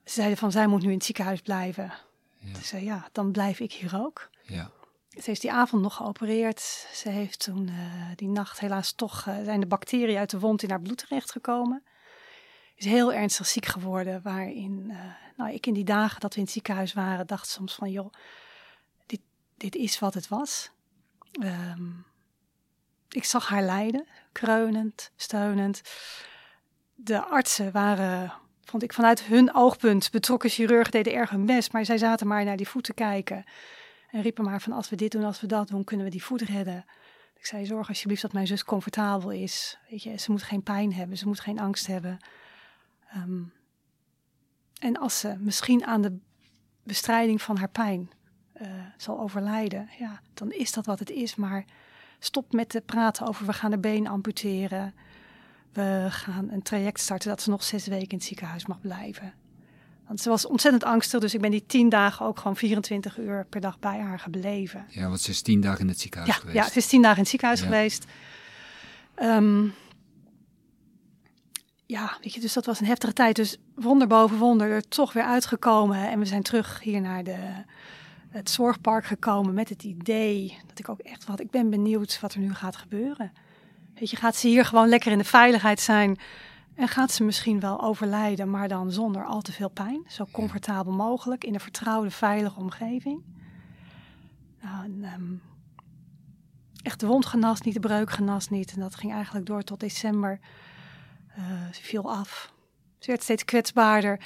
Ze 0.04 0.12
zeiden 0.12 0.38
van, 0.38 0.52
zij 0.52 0.66
moet 0.66 0.82
nu 0.82 0.88
in 0.88 0.94
het 0.94 1.04
ziekenhuis 1.04 1.40
blijven. 1.40 1.92
Ja. 2.38 2.52
Dus 2.52 2.72
uh, 2.72 2.82
ja, 2.82 3.08
dan 3.12 3.32
blijf 3.32 3.60
ik 3.60 3.72
hier 3.72 4.00
ook. 4.02 4.28
Ja. 4.42 4.70
Ze 5.08 5.22
heeft 5.24 5.40
die 5.40 5.52
avond 5.52 5.82
nog 5.82 5.94
geopereerd. 5.94 6.60
Ze 6.92 7.08
heeft 7.08 7.38
toen 7.38 7.68
uh, 7.68 7.74
die 8.16 8.28
nacht 8.28 8.60
helaas 8.60 8.92
toch 8.92 9.26
uh, 9.26 9.34
zijn 9.44 9.60
de 9.60 9.66
bacteriën 9.66 10.18
uit 10.18 10.30
de 10.30 10.38
wond 10.38 10.62
in 10.62 10.70
haar 10.70 10.80
bloed 10.80 10.98
terechtgekomen. 10.98 11.82
Is 12.74 12.84
heel 12.84 13.12
ernstig 13.12 13.46
ziek 13.46 13.66
geworden. 13.66 14.22
Waarin 14.22 14.92
nou, 15.36 15.52
ik 15.52 15.66
in 15.66 15.74
die 15.74 15.84
dagen 15.84 16.20
dat 16.20 16.30
we 16.30 16.38
in 16.38 16.44
het 16.44 16.52
ziekenhuis 16.52 16.92
waren, 16.92 17.26
dacht 17.26 17.48
soms 17.48 17.74
van 17.74 17.90
joh, 17.90 18.12
dit, 19.06 19.20
dit 19.56 19.74
is 19.74 19.98
wat 19.98 20.14
het 20.14 20.28
was. 20.28 20.70
Um, 21.40 22.04
ik 23.08 23.24
zag 23.24 23.48
haar 23.48 23.62
lijden, 23.62 24.06
kreunend, 24.32 25.10
steunend. 25.16 25.82
De 26.94 27.24
artsen 27.24 27.72
waren, 27.72 28.32
vond 28.64 28.82
ik 28.82 28.92
vanuit 28.92 29.22
hun 29.22 29.54
oogpunt, 29.54 30.10
betrokken 30.10 30.50
chirurgen 30.50 30.92
deden 30.92 31.14
erg 31.14 31.30
hun 31.30 31.46
best, 31.46 31.72
maar 31.72 31.84
zij 31.84 31.98
zaten 31.98 32.26
maar 32.26 32.44
naar 32.44 32.56
die 32.56 32.68
voeten 32.68 32.94
kijken. 32.94 33.44
En 34.10 34.22
riepen 34.22 34.44
maar 34.44 34.60
van 34.60 34.72
als 34.72 34.88
we 34.88 34.96
dit 34.96 35.12
doen, 35.12 35.24
als 35.24 35.40
we 35.40 35.46
dat 35.46 35.68
doen, 35.68 35.84
kunnen 35.84 36.06
we 36.06 36.12
die 36.12 36.24
voet 36.24 36.40
redden. 36.40 36.84
Ik 37.38 37.46
zei, 37.46 37.66
zorg 37.66 37.88
alsjeblieft 37.88 38.22
dat 38.22 38.32
mijn 38.32 38.46
zus 38.46 38.64
comfortabel 38.64 39.30
is. 39.30 39.78
Weet 39.90 40.02
je, 40.02 40.16
ze 40.16 40.30
moet 40.30 40.42
geen 40.42 40.62
pijn 40.62 40.94
hebben, 40.94 41.18
ze 41.18 41.26
moet 41.26 41.40
geen 41.40 41.58
angst 41.58 41.86
hebben. 41.86 42.18
Um, 43.16 43.52
en 44.80 44.96
als 44.96 45.20
ze 45.20 45.36
misschien 45.38 45.86
aan 45.86 46.02
de 46.02 46.18
bestrijding 46.82 47.42
van 47.42 47.56
haar 47.56 47.68
pijn 47.68 48.10
uh, 48.62 48.68
zal 48.96 49.20
overlijden, 49.20 49.88
ja, 49.98 50.20
dan 50.34 50.52
is 50.52 50.72
dat 50.72 50.86
wat 50.86 50.98
het 50.98 51.10
is. 51.10 51.34
Maar 51.34 51.64
stop 52.18 52.52
met 52.52 52.68
te 52.68 52.80
praten 52.80 53.26
over 53.26 53.46
we 53.46 53.52
gaan 53.52 53.70
de 53.70 53.78
been 53.78 54.06
amputeren. 54.08 54.94
We 55.72 56.06
gaan 56.10 56.50
een 56.50 56.62
traject 56.62 57.00
starten 57.00 57.28
dat 57.28 57.42
ze 57.42 57.50
nog 57.50 57.62
zes 57.64 57.86
weken 57.86 58.08
in 58.08 58.16
het 58.16 58.26
ziekenhuis 58.26 58.66
mag 58.66 58.80
blijven. 58.80 59.32
Want 60.06 60.20
ze 60.20 60.28
was 60.28 60.46
ontzettend 60.46 60.84
angstig, 60.84 61.20
dus 61.20 61.34
ik 61.34 61.40
ben 61.40 61.50
die 61.50 61.64
tien 61.66 61.88
dagen 61.88 62.26
ook 62.26 62.38
gewoon 62.38 62.56
24 62.56 63.18
uur 63.18 63.46
per 63.48 63.60
dag 63.60 63.78
bij 63.78 63.98
haar 64.00 64.18
gebleven. 64.18 64.84
Ja, 64.88 65.08
want 65.08 65.20
ze 65.20 65.30
is 65.30 65.42
tien 65.42 65.60
dagen 65.60 65.80
in 65.80 65.88
het 65.88 66.00
ziekenhuis 66.00 66.34
Ja, 66.34 66.40
geweest. 66.40 66.56
ja, 66.56 66.68
ze 66.70 66.78
is 66.78 66.86
tien 66.86 67.00
dagen 67.02 67.16
in 67.16 67.22
het 67.22 67.30
ziekenhuis 67.30 67.60
Ja. 67.60 67.66
geweest. 67.66 68.04
Ehm, 69.14 69.64
ja, 71.86 72.16
weet 72.22 72.34
je, 72.34 72.40
dus 72.40 72.52
dat 72.52 72.66
was 72.66 72.80
een 72.80 72.86
heftige 72.86 73.12
tijd. 73.12 73.36
Dus 73.36 73.56
wonder 73.74 74.06
boven 74.08 74.38
wonder 74.38 74.70
er 74.70 74.88
toch 74.88 75.12
weer 75.12 75.22
uitgekomen. 75.24 76.10
En 76.10 76.18
we 76.18 76.24
zijn 76.24 76.42
terug 76.42 76.80
hier 76.80 77.00
naar 77.00 77.24
de, 77.24 77.38
het 78.36 78.50
zorgpark 78.50 79.04
gekomen 79.04 79.54
met 79.54 79.68
het 79.68 79.82
idee 79.82 80.58
dat 80.66 80.78
ik 80.78 80.88
ook 80.88 81.00
echt 81.00 81.24
wat, 81.24 81.40
ik 81.40 81.50
ben 81.50 81.70
benieuwd 81.70 82.20
wat 82.20 82.34
er 82.34 82.40
nu 82.40 82.54
gaat 82.54 82.76
gebeuren. 82.76 83.32
Weet 83.94 84.10
je, 84.10 84.16
gaat 84.16 84.36
ze 84.36 84.48
hier 84.48 84.64
gewoon 84.64 84.88
lekker 84.88 85.12
in 85.12 85.18
de 85.18 85.24
veiligheid 85.24 85.80
zijn 85.80 86.18
en 86.74 86.88
gaat 86.88 87.12
ze 87.12 87.24
misschien 87.24 87.60
wel 87.60 87.80
overlijden, 87.80 88.50
maar 88.50 88.68
dan 88.68 88.92
zonder 88.92 89.24
al 89.24 89.40
te 89.40 89.52
veel 89.52 89.68
pijn. 89.68 90.04
Zo 90.08 90.26
comfortabel 90.32 90.92
mogelijk 90.92 91.44
in 91.44 91.54
een 91.54 91.60
vertrouwde, 91.60 92.10
veilige 92.10 92.60
omgeving. 92.60 93.22
Nou, 94.62 94.84
en, 94.84 95.04
ehm, 95.04 95.34
echt 96.82 97.00
de 97.00 97.06
wond 97.06 97.26
genast 97.26 97.64
niet, 97.64 97.74
de 97.74 97.80
breuk 97.80 98.10
genast 98.10 98.50
niet. 98.50 98.72
En 98.72 98.80
dat 98.80 98.94
ging 98.94 99.12
eigenlijk 99.12 99.46
door 99.46 99.62
tot 99.62 99.80
december. 99.80 100.40
Eh, 101.28 101.44
ze 101.72 101.82
viel 101.82 102.10
af. 102.10 102.52
Ze 102.98 103.10
werd 103.10 103.22
steeds 103.22 103.44
kwetsbaarder. 103.44 104.20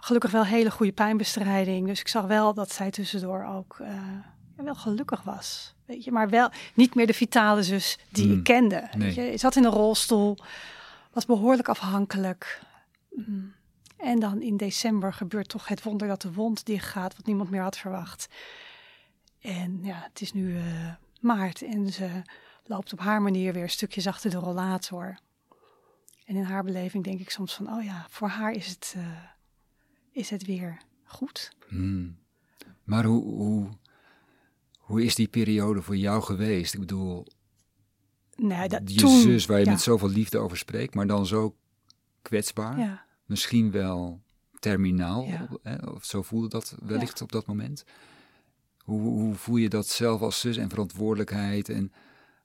Gelukkig 0.00 0.30
wel 0.30 0.44
hele 0.44 0.70
goede 0.70 0.92
pijnbestrijding. 0.92 1.86
Dus 1.86 2.00
ik 2.00 2.08
zag 2.08 2.26
wel 2.26 2.54
dat 2.54 2.72
zij 2.72 2.90
tussendoor 2.90 3.44
ook 3.44 3.76
eh, 3.80 3.92
wel 4.56 4.74
gelukkig 4.74 5.22
was. 5.22 5.74
Weet 5.86 6.04
je, 6.04 6.12
maar 6.12 6.28
wel 6.28 6.50
niet 6.74 6.94
meer 6.94 7.06
de 7.06 7.14
vitale 7.14 7.62
zus 7.62 7.98
die 8.08 8.32
ik 8.32 8.44
kende. 8.44 8.88
Nee. 8.96 9.14
Weet 9.14 9.30
je, 9.30 9.38
zat 9.38 9.56
in 9.56 9.64
een 9.64 9.70
rolstoel, 9.70 10.36
was 11.12 11.26
behoorlijk 11.26 11.68
afhankelijk. 11.68 12.62
Mm. 13.10 13.52
En 13.96 14.20
dan 14.20 14.42
in 14.42 14.56
december 14.56 15.12
gebeurt 15.12 15.48
toch 15.48 15.68
het 15.68 15.82
wonder 15.82 16.08
dat 16.08 16.22
de 16.22 16.32
wond 16.32 16.66
dichtgaat, 16.66 17.16
wat 17.16 17.26
niemand 17.26 17.50
meer 17.50 17.62
had 17.62 17.78
verwacht. 17.78 18.28
En 19.40 19.78
ja, 19.82 20.00
het 20.08 20.20
is 20.20 20.32
nu 20.32 20.56
eh, 20.56 20.64
maart 21.20 21.62
en 21.62 21.92
ze 21.92 22.22
loopt 22.64 22.92
op 22.92 22.98
haar 22.98 23.22
manier 23.22 23.52
weer 23.52 23.68
stukjes 23.68 24.06
achter 24.06 24.30
de 24.30 24.36
rollator. 24.36 25.18
En 26.24 26.36
in 26.36 26.44
haar 26.44 26.64
beleving 26.64 27.04
denk 27.04 27.20
ik 27.20 27.30
soms 27.30 27.54
van, 27.54 27.72
oh 27.72 27.84
ja, 27.84 28.06
voor 28.08 28.28
haar 28.28 28.52
is 28.52 28.66
het, 28.66 28.94
eh, 28.96 29.02
is 30.12 30.30
het 30.30 30.46
weer 30.46 30.78
goed. 31.04 31.52
Hmm. 31.68 32.16
Maar 32.84 33.04
hoe, 33.04 33.22
hoe, 33.24 33.68
hoe 34.78 35.04
is 35.04 35.14
die 35.14 35.28
periode 35.28 35.82
voor 35.82 35.96
jou 35.96 36.22
geweest? 36.22 36.74
Ik 36.74 36.80
bedoel, 36.80 37.26
Nee, 38.36 38.68
dat, 38.68 38.80
je 38.84 38.98
toen, 38.98 39.20
zus 39.20 39.46
waar 39.46 39.58
je 39.58 39.64
ja, 39.64 39.70
met 39.70 39.80
zoveel 39.80 40.08
liefde 40.08 40.38
over 40.38 40.56
spreekt, 40.56 40.94
maar 40.94 41.06
dan 41.06 41.26
zo 41.26 41.56
kwetsbaar. 42.22 42.78
Ja, 42.78 43.04
Misschien 43.24 43.70
wel 43.70 44.20
terminaal, 44.58 45.24
Ja. 45.24 45.48
hè? 45.62 45.76
of 45.76 46.04
zo 46.04 46.22
voelde 46.22 46.48
dat 46.48 46.76
wellicht 46.82 47.20
op 47.20 47.32
dat 47.32 47.46
moment. 47.46 47.84
Hoe, 48.78 49.00
hoe 49.00 49.34
voel 49.34 49.56
je 49.56 49.68
dat 49.68 49.86
zelf 49.88 50.20
als 50.20 50.40
zus 50.40 50.56
en 50.56 50.68
verantwoordelijkheid 50.70 51.68
en 51.68 51.92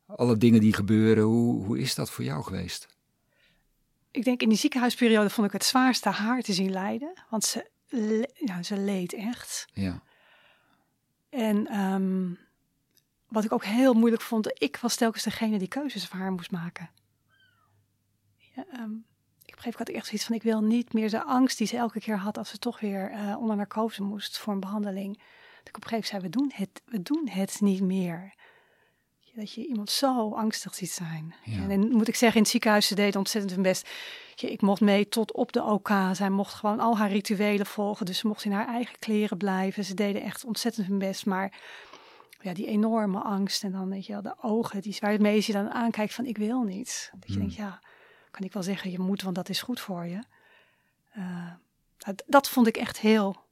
alle 0.06 0.38
dingen 0.38 0.60
die 0.60 0.74
gebeuren? 0.74 1.24
Hoe, 1.24 1.66
hoe 1.66 1.80
is 1.80 1.96
dat 1.96 2.10
voor 2.10 2.24
jou 2.24 2.44
geweest? 2.44 2.95
Ik 4.16 4.24
denk 4.24 4.42
in 4.42 4.50
die 4.50 4.58
ziekenhuisperiode 4.58 5.30
vond 5.30 5.48
ik 5.48 5.54
het 5.54 5.64
zwaarste 5.64 6.10
haar 6.10 6.42
te 6.42 6.54
zien 6.54 6.72
lijden. 6.72 7.14
Want 7.30 7.44
ze, 7.44 7.70
le- 7.88 8.32
ja, 8.34 8.64
ze 8.64 8.78
leed 8.78 9.14
echt. 9.14 9.68
Ja, 9.74 10.02
En 11.30 11.68
ehm, 11.68 12.34
wat 13.28 13.44
ik 13.44 13.52
ook 13.52 13.66
heel 13.66 13.94
moeilijk 13.94 14.22
vond, 14.22 14.62
ik 14.62 14.78
was 14.78 14.96
telkens 14.96 15.24
degene 15.24 15.58
die 15.60 15.68
keuzes 15.68 16.08
voor 16.08 16.20
haar 16.20 16.32
moest 16.32 16.52
maken. 16.52 16.90
Ja, 18.38 18.66
ehm, 18.72 18.92
ik 19.46 19.52
gegeven 19.62 19.64
moment 19.64 19.78
had 19.78 19.90
ik 19.90 19.96
echt 19.96 20.06
zoiets 20.06 20.26
van, 20.26 20.36
ik 20.36 20.44
wil 20.44 20.62
niet 20.62 20.94
meer 20.94 21.10
de 21.10 21.24
angst 21.24 21.58
die 21.58 21.68
ze 21.68 21.78
elke 21.78 22.00
keer 22.00 22.18
had 22.18 22.38
als 22.38 22.50
ze 22.50 22.58
toch 22.58 22.80
weer 22.80 23.12
eh, 23.12 23.38
onder 23.40 23.56
narcose 23.56 24.04
moest 24.04 24.38
voor 24.38 24.54
een 24.54 24.60
behandeling. 24.60 25.18
Dat 25.58 25.68
ik 25.68 25.76
op 25.76 25.84
een 25.84 25.90
gegeven 25.90 25.94
moment 25.94 26.08
zei, 26.08 26.22
we 26.22 26.30
doen 26.30 26.52
het, 26.54 26.82
we 26.86 27.02
doen 27.02 27.30
het 27.30 27.62
niet 27.62 27.82
meer. 27.82 28.34
Dat 29.36 29.54
je 29.54 29.68
iemand 29.68 29.90
zo 29.90 30.34
angstig 30.34 30.76
ziet 30.76 30.92
zijn. 30.92 31.36
Ja. 31.44 31.70
En, 31.70 31.92
moet 31.92 32.08
ik 32.08 32.16
zeggen, 32.16 32.38
in 32.38 32.44
het 32.44 32.52
ziekenhuis, 32.52 32.88
ze 32.88 32.96
deed 32.96 33.16
ontzettend 33.16 33.54
hun 33.54 33.64
best. 33.64 33.90
Je, 34.36 34.52
ik 34.52 34.62
mocht 34.62 34.82
mee 34.82 35.08
tot 35.08 35.32
op 35.32 35.52
de 35.52 35.64
OK. 35.64 35.90
Zij 36.12 36.30
mocht 36.30 36.54
gewoon 36.54 36.80
al 36.80 36.98
haar 36.98 37.12
rituelen 37.12 37.66
volgen. 37.66 38.06
Dus 38.06 38.18
ze 38.18 38.28
mocht 38.28 38.46
in 38.46 38.52
haar 38.52 38.68
eigen 38.68 39.00
kleren 39.00 39.38
blijven. 39.38 39.86
Ze 39.86 39.94
deden 39.94 40.22
echt 40.22 40.46
ontzettend 40.46 40.88
hun 40.88 40.98
best. 40.98 41.26
Maar 41.26 41.54
ja, 42.42 42.54
die 42.54 42.68
enorme 42.68 43.20
angst 43.20 43.64
en 43.64 43.72
dan 43.72 43.90
weet 43.90 44.06
je 44.06 44.14
wel, 44.14 44.22
de 44.22 44.36
ogen 44.42 44.82
die, 44.82 44.98
waarmee 45.00 45.44
je 45.46 45.52
dan 45.52 45.70
aankijkt 45.70 46.14
van 46.14 46.26
ik 46.26 46.38
wil 46.38 46.62
niet. 46.62 47.12
Dat 47.14 47.28
je 47.28 47.34
Hmm. 47.34 47.42
denkt, 47.42 47.56
ja, 47.56 47.80
kan 48.32 48.46
ik 48.46 48.54
wel 48.54 48.64
zeggen, 48.64 48.92
je 48.92 49.00
moet, 49.00 49.22
want 49.22 49.36
dat 49.36 49.50
is 49.50 49.62
goed 49.62 49.80
voor 49.80 50.06
je. 50.06 50.20
Eh, 51.12 51.52
dat, 51.98 52.24
dat 52.28 52.50
vond 52.50 52.68
ik 52.68 52.78
echt 52.78 53.00
heel, 53.00 53.45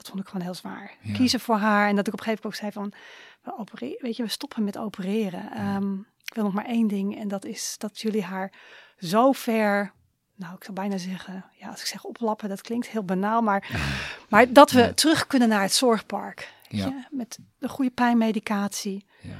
dat 0.00 0.08
vond 0.08 0.20
ik 0.20 0.26
gewoon 0.26 0.42
heel 0.42 0.54
zwaar. 0.54 0.96
Ja. 1.02 1.12
Kiezen 1.12 1.40
voor 1.40 1.56
haar 1.56 1.88
en 1.88 1.96
dat 1.96 2.06
ik 2.06 2.12
op 2.12 2.18
een 2.18 2.24
gegeven 2.24 2.50
moment 2.50 2.64
ook 2.64 2.72
zei 2.72 2.72
van, 2.72 3.00
we 3.42 3.58
opereren, 3.60 4.02
weet 4.02 4.16
je, 4.16 4.22
we 4.22 4.28
stoppen 4.28 4.64
met 4.64 4.78
opereren. 4.78 5.52
Ehm, 5.52 5.94
ik 6.24 6.34
wil 6.34 6.44
nog 6.44 6.52
maar 6.52 6.64
één 6.64 6.86
ding 6.88 7.18
en 7.18 7.28
dat 7.28 7.44
is 7.44 7.74
dat 7.78 8.00
jullie 8.00 8.22
haar 8.22 8.52
zo 8.98 9.32
ver, 9.32 9.92
nou 10.34 10.54
ik 10.54 10.62
zou 10.64 10.72
bijna 10.74 10.96
zeggen, 10.98 11.44
ja 11.58 11.68
als 11.68 11.80
ik 11.80 11.86
zeg 11.86 12.04
oplappen, 12.04 12.48
dat 12.48 12.60
klinkt 12.60 12.88
heel 12.88 13.04
banaal, 13.04 13.42
maar, 13.42 13.70
maar 14.30 14.52
dat 14.52 14.70
we 14.70 14.94
terug 14.94 15.26
kunnen 15.26 15.48
naar 15.48 15.62
het 15.62 15.72
zorgpark. 15.72 16.52
weet 16.68 16.80
Ja. 16.80 16.86
je, 16.86 17.06
met 17.10 17.38
de 17.58 17.68
goede 17.68 17.90
pijnmedicatie. 17.90 19.06
ja. 19.20 19.38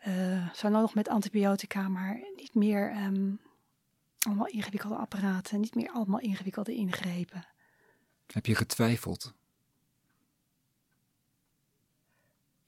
eh 0.00 0.48
zo 0.54 0.68
nodig 0.68 0.94
met 0.94 1.08
antibiotica, 1.08 1.88
maar 1.88 2.20
niet 2.36 2.54
meer 2.54 2.90
ehm, 2.90 3.30
allemaal 4.20 4.46
ingewikkelde 4.46 4.96
apparaten, 4.96 5.60
niet 5.60 5.74
meer 5.74 5.90
allemaal 5.90 6.20
ingewikkelde 6.20 6.74
ingrepen. 6.74 7.46
Heb 8.32 8.46
je 8.46 8.54
getwijfeld? 8.54 9.34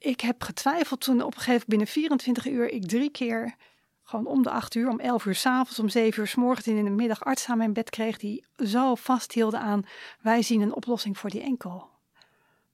Ik 0.03 0.21
heb 0.21 0.43
getwijfeld 0.43 0.99
toen 0.99 1.21
op 1.21 1.33
een 1.33 1.41
gegeven 1.41 1.51
moment 1.51 1.69
binnen 1.69 1.87
24 1.87 2.47
uur 2.47 2.69
ik 2.69 2.87
drie 2.87 3.09
keer 3.09 3.55
gewoon 4.03 4.25
om 4.25 4.43
de 4.43 4.49
acht 4.49 4.75
uur, 4.75 4.89
om 4.89 4.99
11 4.99 5.25
uur 5.25 5.35
s'avonds, 5.35 5.79
om 5.79 5.89
7 5.89 6.21
uur 6.21 6.27
s 6.27 6.35
morgens 6.35 6.67
en 6.67 6.77
in 6.77 6.83
de 6.83 6.89
middag 6.89 7.23
arts 7.23 7.47
aan 7.47 7.57
mijn 7.57 7.73
bed 7.73 7.89
kreeg 7.89 8.17
die 8.17 8.45
zo 8.57 8.95
vasthielden 8.95 9.59
aan 9.59 9.83
wij 10.21 10.41
zien 10.41 10.61
een 10.61 10.73
oplossing 10.73 11.17
voor 11.17 11.29
die 11.29 11.41
enkel. 11.41 11.89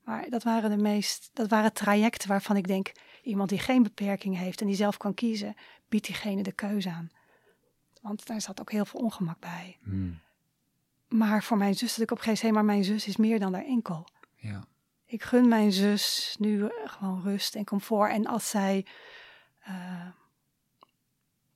Maar 0.04 0.28
dat 0.28 0.42
waren 0.42 0.70
de 0.70 0.82
meest, 0.82 1.30
dat 1.32 1.50
waren 1.50 1.72
trajecten 1.72 2.28
waarvan 2.28 2.56
ik 2.56 2.66
denk, 2.66 2.92
iemand 3.22 3.48
die 3.48 3.58
geen 3.58 3.82
beperking 3.82 4.36
heeft 4.36 4.60
en 4.60 4.66
die 4.66 4.76
zelf 4.76 4.96
kan 4.96 5.14
kiezen, 5.14 5.56
biedt 5.88 6.06
diegene 6.06 6.42
de 6.42 6.52
keuze 6.52 6.90
aan. 6.90 7.10
Want 8.02 8.26
daar 8.26 8.40
zat 8.40 8.60
ook 8.60 8.70
heel 8.70 8.84
veel 8.84 9.00
ongemak 9.00 9.38
bij. 9.40 9.78
Hmm. 9.82 10.18
Maar 11.08 11.42
voor 11.42 11.56
mijn 11.56 11.74
zus 11.74 11.94
dat 11.94 12.04
ik 12.04 12.10
op 12.10 12.18
een 12.18 12.24
gegeven 12.24 12.46
moment, 12.48 12.66
maar 12.66 12.74
mijn 12.74 12.84
zus 12.84 13.06
is 13.06 13.16
meer 13.16 13.38
dan 13.38 13.54
haar 13.54 13.64
enkel. 13.64 14.06
Ja, 14.36 14.64
Ik 15.10 15.22
gun 15.22 15.48
mijn 15.48 15.72
zus 15.72 16.36
nu 16.38 16.64
eh, 16.64 16.70
gewoon 16.84 17.22
rust 17.22 17.54
en 17.54 17.64
comfort. 17.64 18.10
En 18.10 18.26
als 18.26 18.48
zij 18.50 18.86
eh, 19.58 20.08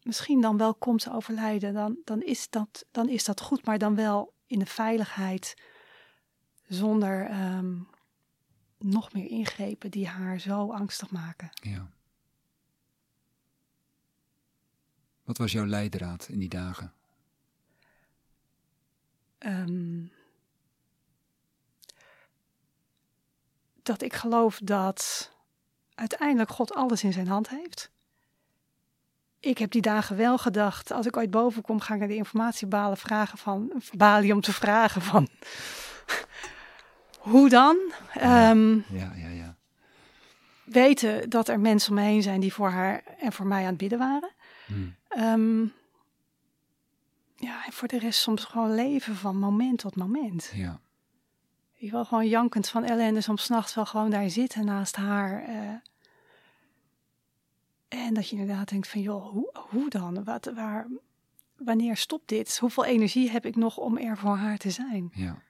misschien 0.02 0.40
dan 0.40 0.56
wel 0.56 0.74
komt 0.74 1.00
te 1.00 1.12
overlijden, 1.12 1.74
dan, 1.74 1.98
dan, 2.04 2.22
is 2.22 2.50
dat, 2.50 2.86
dan 2.90 3.08
is 3.08 3.24
dat 3.24 3.40
goed. 3.40 3.64
Maar 3.64 3.78
dan 3.78 3.94
wel 3.94 4.34
in 4.46 4.58
de 4.58 4.66
veiligheid, 4.66 5.54
zonder 6.68 7.26
ehm, 7.26 7.80
nog 8.78 9.12
meer 9.12 9.30
ingrepen 9.30 9.90
die 9.90 10.08
haar 10.08 10.38
zo 10.38 10.72
angstig 10.72 11.10
maken. 11.10 11.50
ja. 11.54 11.92
Wat 15.24 15.38
was 15.38 15.52
jouw 15.52 15.66
leidraad 15.66 16.28
in 16.28 16.38
die 16.38 16.48
dagen? 16.48 16.92
Ehm, 19.38 20.06
dat 23.84 24.02
ik 24.02 24.12
geloof 24.14 24.58
dat 24.62 25.30
uiteindelijk 25.94 26.50
God 26.50 26.74
alles 26.74 27.04
in 27.04 27.12
zijn 27.12 27.28
hand 27.28 27.48
heeft. 27.48 27.90
Ik 29.40 29.58
heb 29.58 29.70
die 29.70 29.82
dagen 29.82 30.16
wel 30.16 30.38
gedacht, 30.38 30.90
als 30.90 31.06
ik 31.06 31.16
ooit 31.16 31.30
boven 31.30 31.62
kom, 31.62 31.80
ga 31.80 31.92
ik 31.94 31.98
naar 31.98 32.08
de 32.08 32.14
informatiebalen 32.14 32.96
vragen 32.96 33.38
van 33.38 33.82
Bali 33.96 34.32
om 34.32 34.40
te 34.40 34.52
vragen 34.52 35.02
van 35.02 35.28
hoe 37.18 37.48
dan? 37.48 37.76
Ehm, 38.14 38.74
Ja, 38.74 39.12
ja, 39.16 39.28
ja. 39.28 39.56
weten 40.64 41.30
dat 41.30 41.48
er 41.48 41.60
mensen 41.60 41.90
om 41.90 41.96
me 41.96 42.02
heen 42.04 42.22
zijn 42.22 42.40
die 42.40 42.52
voor 42.52 42.70
haar 42.70 43.02
en 43.18 43.32
voor 43.32 43.46
mij 43.46 43.60
aan 43.60 43.66
het 43.68 43.76
bidden 43.76 43.98
waren. 43.98 44.30
Hmm. 44.66 44.94
Ehm, 45.08 45.60
ja, 47.36 47.64
en 47.66 47.72
voor 47.72 47.88
de 47.88 47.98
rest 47.98 48.20
soms 48.20 48.44
gewoon 48.44 48.74
leven 48.74 49.16
van 49.16 49.36
moment 49.38 49.78
tot 49.78 49.96
moment. 49.96 50.50
Ja, 50.54 50.80
Ik 51.84 51.90
wil 51.90 52.04
gewoon 52.04 52.28
jankend 52.28 52.68
van 52.68 52.84
ellende 52.84 53.20
soms 53.20 53.44
's 53.44 53.48
nachts 53.48 53.74
wel 53.74 53.86
gewoon 53.86 54.10
daar 54.10 54.30
zitten 54.30 54.64
naast 54.64 54.96
haar. 54.96 55.42
eh. 55.42 55.74
en 57.88 58.14
dat 58.14 58.28
je 58.28 58.36
inderdaad 58.36 58.68
denkt 58.68 58.88
van, 58.88 59.00
joh, 59.00 59.30
hoe, 59.30 59.50
hoe 59.70 59.90
dan? 59.90 60.24
Wat, 60.24 60.50
waar, 60.54 60.86
wanneer 61.56 61.96
stopt 61.96 62.28
dit? 62.28 62.58
Hoeveel 62.58 62.84
energie 62.84 63.30
heb 63.30 63.46
ik 63.46 63.56
nog 63.56 63.76
om 63.76 63.98
er 63.98 64.18
voor 64.18 64.36
haar 64.36 64.58
te 64.58 64.70
zijn? 64.70 65.10
ja. 65.14 65.42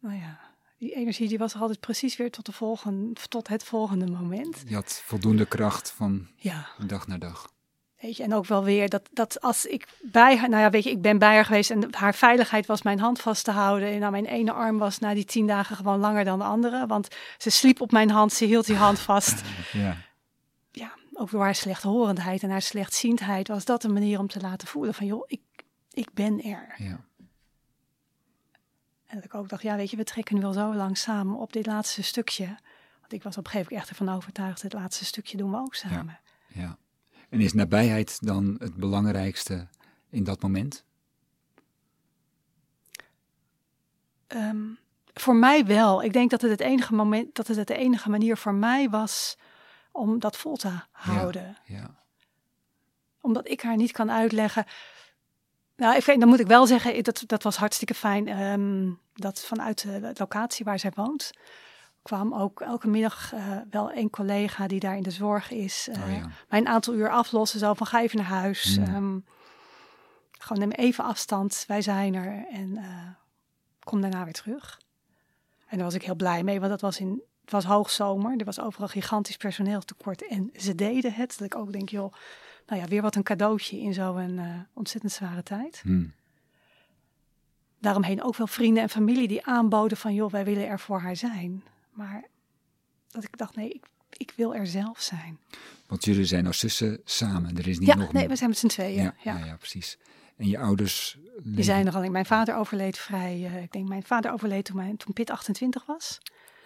Nou 0.00 0.14
ja, 0.20 0.40
die 0.76 0.94
energie 0.94 1.28
die 1.28 1.38
was 1.38 1.54
er 1.54 1.60
altijd 1.60 1.80
precies 1.80 2.16
weer 2.16 2.30
tot, 2.30 2.46
de 2.46 2.52
volgende, 2.52 3.20
tot 3.28 3.48
het 3.48 3.64
volgende 3.64 4.06
moment. 4.06 4.62
Je 4.66 4.74
had 4.74 5.02
voldoende 5.04 5.46
kracht 5.46 5.90
van 5.90 6.28
Ja, 6.36 6.68
dag 6.86 7.06
naar 7.06 7.18
dag. 7.18 7.52
Weet 8.00 8.16
je, 8.16 8.22
en 8.22 8.34
ook 8.34 8.46
wel 8.46 8.64
weer 8.64 8.88
dat, 8.88 9.08
dat 9.12 9.40
als 9.40 9.66
ik 9.66 9.86
bij 10.02 10.36
haar, 10.36 10.48
nou 10.48 10.62
ja, 10.62 10.70
weet 10.70 10.84
je, 10.84 10.90
ik 10.90 11.02
ben 11.02 11.18
bij 11.18 11.34
haar 11.34 11.44
geweest 11.44 11.70
en 11.70 11.94
haar 11.94 12.14
veiligheid 12.14 12.66
was 12.66 12.82
mijn 12.82 12.98
hand 12.98 13.20
vast 13.20 13.44
te 13.44 13.50
houden. 13.50 13.88
En 13.88 13.98
nou, 13.98 14.10
mijn 14.10 14.26
ene 14.26 14.52
arm 14.52 14.78
was 14.78 14.98
na 14.98 15.14
die 15.14 15.24
tien 15.24 15.46
dagen 15.46 15.76
gewoon 15.76 15.98
langer 15.98 16.24
dan 16.24 16.38
de 16.38 16.44
andere, 16.44 16.86
want 16.86 17.08
ze 17.38 17.50
sliep 17.50 17.80
op 17.80 17.90
mijn 17.90 18.10
hand, 18.10 18.32
ze 18.32 18.44
hield 18.44 18.66
die 18.66 18.76
hand 18.76 18.98
vast. 18.98 19.42
Ja. 19.72 19.96
Ja, 20.72 20.94
ook 21.12 21.30
door 21.30 21.42
haar 21.42 21.54
slechthorendheid 21.54 22.42
en 22.42 22.50
haar 22.50 22.62
slechtziendheid 22.62 23.48
was 23.48 23.64
dat 23.64 23.84
een 23.84 23.92
manier 23.92 24.18
om 24.18 24.28
te 24.28 24.40
laten 24.40 24.68
voelen 24.68 24.94
van, 24.94 25.06
joh, 25.06 25.24
ik, 25.26 25.40
ik 25.92 26.12
ben 26.12 26.42
er. 26.42 26.74
Ja. 26.76 27.00
En 29.06 29.14
dat 29.14 29.24
ik 29.24 29.34
ook 29.34 29.48
dacht, 29.48 29.62
ja, 29.62 29.76
weet 29.76 29.90
je, 29.90 29.96
we 29.96 30.04
trekken 30.04 30.36
nu 30.36 30.44
al 30.44 30.52
zo 30.52 30.74
lang 30.74 30.98
samen 30.98 31.36
op 31.36 31.52
dit 31.52 31.66
laatste 31.66 32.02
stukje. 32.02 32.46
Want 33.00 33.12
ik 33.12 33.22
was 33.22 33.36
op 33.36 33.44
een 33.44 33.50
gegeven 33.50 33.72
moment 33.72 33.90
echt 33.90 33.98
ervan 33.98 34.16
overtuigd, 34.16 34.62
het 34.62 34.72
laatste 34.72 35.04
stukje 35.04 35.36
doen 35.36 35.50
we 35.50 35.56
ook 35.56 35.74
samen. 35.74 36.18
ja. 36.46 36.78
En 37.28 37.40
is 37.40 37.52
nabijheid 37.52 38.26
dan 38.26 38.56
het 38.58 38.74
belangrijkste 38.74 39.68
in 40.10 40.24
dat 40.24 40.42
moment? 40.42 40.84
Ehm, 44.26 44.66
voor 45.14 45.36
mij 45.36 45.66
wel. 45.66 46.02
Ik 46.02 46.12
denk 46.12 46.30
dat 46.30 46.40
het 46.42 46.50
het 46.50 46.60
enige 46.60 46.94
moment, 46.94 47.34
dat 47.34 47.46
het 47.46 47.66
de 47.66 47.76
enige 47.76 48.10
manier 48.10 48.36
voor 48.36 48.54
mij 48.54 48.88
was 48.88 49.36
om 49.92 50.18
dat 50.18 50.36
vol 50.36 50.56
te 50.56 50.70
houden. 50.92 51.56
Ja, 51.64 51.76
ja. 51.76 51.96
Omdat 53.20 53.48
ik 53.48 53.60
haar 53.60 53.76
niet 53.76 53.92
kan 53.92 54.10
uitleggen. 54.10 54.64
Nou, 55.76 55.94
even, 55.94 56.18
dan 56.18 56.28
moet 56.28 56.40
ik 56.40 56.46
wel 56.46 56.66
zeggen, 56.66 57.02
dat, 57.02 57.22
dat 57.26 57.42
was 57.42 57.56
hartstikke 57.56 57.94
fijn. 57.94 58.28
ehm, 58.28 58.92
dat 59.14 59.44
vanuit 59.44 59.82
de 59.82 60.12
locatie 60.14 60.64
waar 60.64 60.78
zij 60.78 60.92
woont, 60.94 61.30
kwam 62.08 62.34
ook 62.34 62.60
elke 62.60 62.88
middag 62.88 63.32
eh, 63.32 63.56
wel 63.70 63.92
een 63.92 64.10
collega 64.10 64.66
die 64.66 64.80
daar 64.80 64.96
in 64.96 65.02
de 65.02 65.10
zorg 65.10 65.50
is. 65.50 65.88
Oh 65.90 66.12
ja. 66.12 66.30
Mij 66.48 66.60
een 66.60 66.68
aantal 66.68 66.94
uur 66.94 67.10
aflossen, 67.10 67.58
zo 67.58 67.74
van 67.74 67.86
ga 67.86 68.00
even 68.00 68.18
naar 68.18 68.26
huis. 68.26 68.76
Hmm. 68.76 68.84
Ehm, 68.84 69.18
gewoon 70.38 70.58
neem 70.58 70.70
even 70.70 71.04
afstand, 71.04 71.64
wij 71.66 71.82
zijn 71.82 72.14
er 72.14 72.46
en 72.50 72.76
eh, 72.76 73.08
kom 73.80 74.00
daarna 74.00 74.24
weer 74.24 74.32
terug. 74.32 74.80
En 75.66 75.76
daar 75.76 75.86
was 75.86 75.94
ik 75.94 76.02
heel 76.02 76.14
blij 76.14 76.42
mee, 76.42 76.58
want 76.58 76.70
dat 76.70 76.80
was 76.80 77.00
in, 77.00 77.22
het 77.40 77.50
was 77.50 77.64
hoogzomer. 77.64 78.38
Er 78.38 78.44
was 78.44 78.60
overal 78.60 78.88
gigantisch 78.88 79.36
personeelstekort 79.36 80.28
en 80.28 80.50
ze 80.56 80.74
deden 80.74 81.12
het. 81.12 81.36
Dat 81.38 81.46
ik 81.46 81.56
ook 81.56 81.72
denk, 81.72 81.88
joh, 81.88 82.12
nou 82.66 82.80
ja, 82.80 82.88
weer 82.88 83.02
wat 83.02 83.14
een 83.14 83.22
cadeautje 83.22 83.80
in 83.80 83.94
zo'n 83.94 84.40
ontzettend 84.72 85.12
zware 85.12 85.42
tijd. 85.42 85.80
Hm. 85.82 86.06
Daaromheen 87.80 88.22
ook 88.22 88.36
wel 88.36 88.46
vrienden 88.46 88.82
en 88.82 88.88
familie 88.88 89.28
die 89.28 89.46
aanboden 89.46 89.96
van, 89.96 90.14
joh, 90.14 90.30
wij 90.30 90.44
willen 90.44 90.66
er 90.66 90.80
voor 90.80 91.00
haar 91.00 91.16
zijn. 91.16 91.62
Maar 91.98 92.24
dat 93.10 93.24
ik 93.24 93.36
dacht, 93.38 93.56
nee, 93.56 93.68
ik, 93.70 93.84
ik 94.16 94.32
wil 94.36 94.54
er 94.54 94.66
zelf 94.66 95.00
zijn. 95.00 95.38
Want 95.86 96.04
jullie 96.04 96.24
zijn 96.24 96.46
als 96.46 96.58
zussen 96.58 97.00
samen. 97.04 97.56
Er 97.58 97.68
is 97.68 97.78
niet 97.78 97.88
Ja, 97.88 97.94
nog 97.94 98.12
nee, 98.12 98.22
meer- 98.22 98.30
we 98.30 98.36
zijn 98.36 98.48
met 98.50 98.58
z'n 98.58 98.66
tweeën. 98.66 99.02
ja, 99.02 99.14
Ja, 99.22 99.38
ja. 99.38 99.44
ja, 99.44 99.56
precies. 99.56 99.98
En 100.36 100.46
je 100.48 100.58
ouders. 100.58 101.18
Die 101.42 101.64
zijn 101.64 101.86
er 101.86 101.94
alleen. 101.94 102.12
Mijn 102.12 102.26
vader 102.26 102.56
overleed 102.56 102.98
vrij. 102.98 103.44
eh, 103.44 103.62
ik 103.62 103.72
denk, 103.72 103.88
mijn 103.88 104.02
vader 104.02 104.32
overleed 104.32 104.64
toen, 104.64 104.76
mijn, 104.76 104.96
toen 104.96 105.12
Pit 105.12 105.30
28 105.30 105.86
was. 105.86 106.18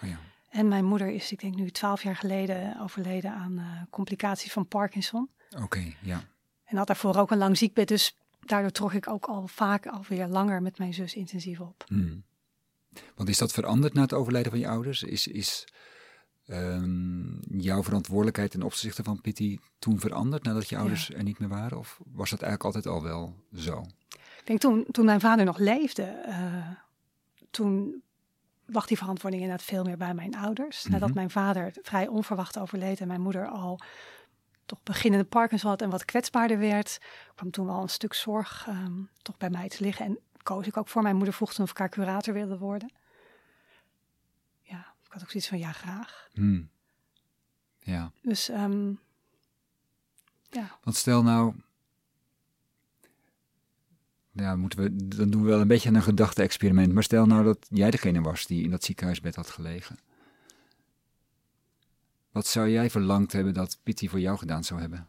Oh 0.02 0.08
ja. 0.08 0.18
En 0.50 0.68
mijn 0.68 0.84
moeder 0.84 1.08
is, 1.08 1.32
ik 1.32 1.40
denk 1.40 1.54
nu 1.54 1.70
12 1.70 2.02
jaar 2.02 2.16
geleden, 2.16 2.80
overleden 2.80 3.32
aan 3.32 3.58
eh, 3.58 3.64
complicaties 3.90 4.52
van 4.52 4.66
Parkinson. 4.68 5.30
Oké, 5.62 5.92
ja. 6.02 6.24
En 6.64 6.76
had 6.76 6.86
daarvoor 6.86 7.16
ook 7.16 7.30
een 7.30 7.38
lang 7.38 7.56
ziekbed. 7.58 7.88
Dus 7.88 8.16
daardoor 8.40 8.70
trok 8.70 8.92
ik 8.92 9.08
ook 9.08 9.26
al 9.26 9.46
vaak 9.48 9.86
alweer 9.86 10.26
langer 10.26 10.62
met 10.62 10.78
mijn 10.78 10.94
zus 10.94 11.14
intensief 11.14 11.60
op. 11.60 11.84
Hm. 11.86 12.14
Want 13.14 13.28
is 13.28 13.38
dat 13.38 13.52
veranderd 13.52 13.94
na 13.94 14.00
het 14.02 14.12
overlijden 14.12 14.50
van 14.50 14.60
je 14.60 14.68
ouders? 14.68 15.02
Is, 15.02 15.26
is 15.26 15.68
ehm, 16.46 17.58
jouw 17.58 17.82
verantwoordelijkheid 17.82 18.50
ten 18.50 18.62
opzichte 18.62 19.02
van 19.02 19.20
Pitty 19.20 19.58
toen 19.78 20.00
veranderd 20.00 20.42
nadat 20.42 20.68
je 20.68 20.76
ouders 20.76 21.10
er 21.10 21.22
niet 21.22 21.38
meer 21.38 21.48
waren? 21.48 21.78
Of 21.78 21.98
was 22.12 22.30
dat 22.30 22.42
eigenlijk 22.42 22.74
altijd 22.74 22.94
al 22.94 23.02
wel 23.02 23.34
zo? 23.54 23.84
Ik 24.38 24.48
denk 24.48 24.60
toen, 24.60 24.84
toen 24.90 25.04
mijn 25.04 25.20
vader 25.20 25.44
nog 25.44 25.58
leefde, 25.58 26.02
eh, 26.02 26.68
toen 27.50 28.02
lag 28.66 28.86
die 28.86 28.96
verantwoording 28.96 29.42
inderdaad 29.42 29.66
veel 29.66 29.84
meer 29.84 29.96
bij 29.96 30.14
mijn 30.14 30.36
ouders. 30.36 30.84
Nadat 30.84 31.08
Mhm. 31.08 31.16
mijn 31.16 31.30
vader 31.30 31.72
vrij 31.82 32.08
onverwacht 32.08 32.58
overleed 32.58 33.00
en 33.00 33.08
mijn 33.08 33.20
moeder 33.20 33.46
al 33.46 33.80
toch 34.66 34.82
beginnende 34.82 35.24
Parkinson 35.26 35.70
had 35.70 35.82
en 35.82 35.90
wat 35.90 36.04
kwetsbaarder 36.04 36.58
werd, 36.58 36.98
kwam 37.34 37.50
toen 37.50 37.66
wel 37.66 37.82
een 37.82 37.88
stuk 37.88 38.14
zorg 38.14 38.64
ehm, 38.68 38.92
toch 39.22 39.36
bij 39.36 39.50
mij 39.50 39.68
te 39.68 39.84
liggen. 39.84 40.04
En 40.06 40.18
koos 40.42 40.66
ik 40.66 40.76
ook 40.76 40.88
voor. 40.88 41.02
Mijn 41.02 41.16
moeder 41.16 41.34
vroeg 41.34 41.54
toen 41.54 41.64
of 41.64 41.70
ik 41.70 41.78
haar 41.78 41.88
curator 41.88 42.34
wilde 42.34 42.58
worden. 42.58 42.92
Ja, 44.60 44.94
ik 45.04 45.12
had 45.12 45.22
ook 45.22 45.30
zoiets 45.30 45.48
van 45.48 45.58
ja, 45.58 45.72
graag. 45.72 46.28
Hm. 46.32 46.62
Ja, 47.78 48.12
Dus 48.22 48.48
ehm, 48.48 48.92
ja, 50.50 50.78
want 50.82 50.96
stel 50.96 51.22
nou. 51.22 51.54
Ja, 54.32 54.56
moeten 54.56 54.78
we, 54.78 55.06
dan 55.16 55.30
doen 55.30 55.42
we 55.42 55.48
wel 55.48 55.60
een 55.60 55.68
beetje 55.68 55.88
aan 55.88 55.94
een 55.94 56.02
gedachte-experiment. 56.02 56.92
Maar 56.92 57.02
stel 57.02 57.26
nou 57.26 57.44
dat 57.44 57.66
jij 57.70 57.90
degene 57.90 58.20
was 58.20 58.46
die 58.46 58.62
in 58.64 58.70
dat 58.70 58.84
ziekenhuisbed 58.84 59.36
had 59.36 59.50
gelegen. 59.50 59.98
Wat 62.30 62.46
zou 62.46 62.68
jij 62.68 62.90
verlangd 62.90 63.32
hebben 63.32 63.54
dat 63.54 63.78
Pitty 63.82 64.08
voor 64.08 64.20
jou 64.20 64.38
gedaan 64.38 64.64
zou 64.64 64.80
hebben? 64.80 65.08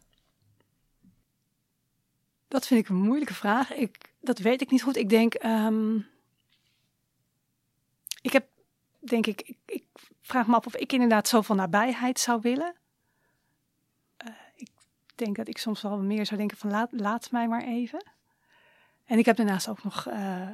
Dat 2.53 2.67
vind 2.67 2.79
ik 2.79 2.89
een 2.89 2.95
moeilijke 2.95 3.33
vraag. 3.33 3.73
Ik, 3.73 3.97
dat 4.19 4.39
weet 4.39 4.61
ik 4.61 4.71
niet 4.71 4.83
goed. 4.83 4.95
Ik 4.95 5.09
denk, 5.09 5.33
ehm, 5.33 5.95
ik 8.21 8.33
heb, 8.33 8.47
denk 8.99 9.25
ik, 9.25 9.55
ik, 9.65 9.83
vraag 10.21 10.47
me 10.47 10.55
af 10.55 10.65
of 10.65 10.75
ik 10.75 10.91
inderdaad 10.93 11.27
zoveel 11.27 11.55
nabijheid 11.55 12.19
zou 12.19 12.41
willen. 12.41 12.75
Eh, 14.17 14.33
ik 14.55 14.69
denk 15.15 15.35
dat 15.35 15.47
ik 15.47 15.57
soms 15.57 15.81
wel 15.81 15.97
meer 15.97 16.25
zou 16.25 16.39
denken 16.39 16.57
van 16.57 16.69
laat, 16.69 16.91
laat 16.91 17.31
mij 17.31 17.47
maar 17.47 17.63
even. 17.63 18.05
En 19.05 19.17
ik 19.17 19.25
heb 19.25 19.35
daarnaast 19.35 19.67
ook 19.67 19.83
nog 19.83 20.07
eh 20.07 20.49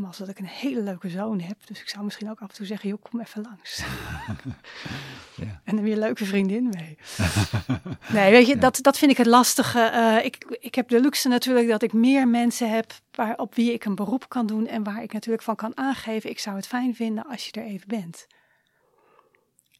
mazzel 0.00 0.26
dat 0.26 0.34
ik 0.34 0.40
een 0.40 0.50
hele 0.50 0.82
leuke 0.82 1.08
zoon 1.08 1.40
heb. 1.40 1.66
Dus 1.66 1.80
ik 1.80 1.88
zou 1.88 2.04
misschien 2.04 2.30
ook 2.30 2.40
af 2.40 2.48
en 2.48 2.54
toe 2.54 2.66
zeggen, 2.66 2.88
joh, 2.88 3.02
kom 3.02 3.20
even 3.20 3.42
langs. 3.42 3.82
Ja. 5.36 5.60
En 5.64 5.74
dan 5.74 5.84
weer 5.84 5.92
een 5.92 5.98
leuke 5.98 6.24
vriendin 6.24 6.68
mee. 6.68 6.98
Nee, 8.12 8.30
weet 8.30 8.46
je, 8.46 8.56
dat, 8.58 8.78
dat 8.82 8.98
vind 8.98 9.10
ik 9.10 9.16
het 9.16 9.26
lastige. 9.26 9.80
Eh, 9.80 10.24
ik, 10.24 10.56
ik 10.60 10.74
heb 10.74 10.88
de 10.88 11.00
luxe 11.00 11.28
natuurlijk 11.28 11.68
dat 11.68 11.82
ik 11.82 11.92
meer 11.92 12.28
mensen 12.28 12.70
heb 12.70 12.92
waar, 13.10 13.36
op 13.38 13.54
wie 13.54 13.72
ik 13.72 13.84
een 13.84 13.94
beroep 13.94 14.28
kan 14.28 14.46
doen 14.46 14.66
en 14.66 14.82
waar 14.82 15.02
ik 15.02 15.12
natuurlijk 15.12 15.42
van 15.42 15.56
kan 15.56 15.76
aangeven. 15.76 16.30
Ik 16.30 16.38
zou 16.38 16.56
het 16.56 16.66
fijn 16.66 16.94
vinden 16.94 17.26
als 17.26 17.46
je 17.46 17.52
er 17.52 17.66
even 17.66 17.88
bent. 17.88 18.26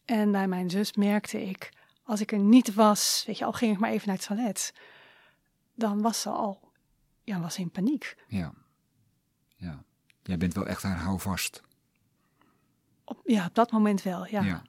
En 0.05 0.33
bij 0.33 0.48
mijn 0.48 0.70
zus 0.70 0.92
merkte 0.92 1.42
ik, 1.42 1.72
als 2.05 2.20
ik 2.20 2.33
er 2.33 2.38
niet 2.38 2.74
was, 2.74 3.24
weet 3.26 3.38
je, 3.38 3.44
al 3.44 3.52
ging 3.52 3.72
ik 3.72 3.79
maar 3.79 3.90
even 3.90 4.09
naar 4.09 4.16
het 4.16 4.26
toilet, 4.26 4.74
dan 5.74 6.02
was 6.02 6.20
ze 6.20 6.29
al, 6.29 6.72
ja, 7.24 7.40
was 7.40 7.59
in 7.59 7.70
paniek. 7.70 8.16
Ja. 8.29 8.52
Ja. 9.57 9.85
Jij 10.27 10.39
bent 10.39 10.55
wel 10.55 10.67
echt 10.67 10.83
haar 10.83 10.99
houvast. 10.99 11.62
Op, 13.05 13.21
ja, 13.25 13.47
op 13.47 13.55
dat 13.55 13.71
moment 13.71 14.03
wel, 14.03 14.27
ja. 14.27 14.62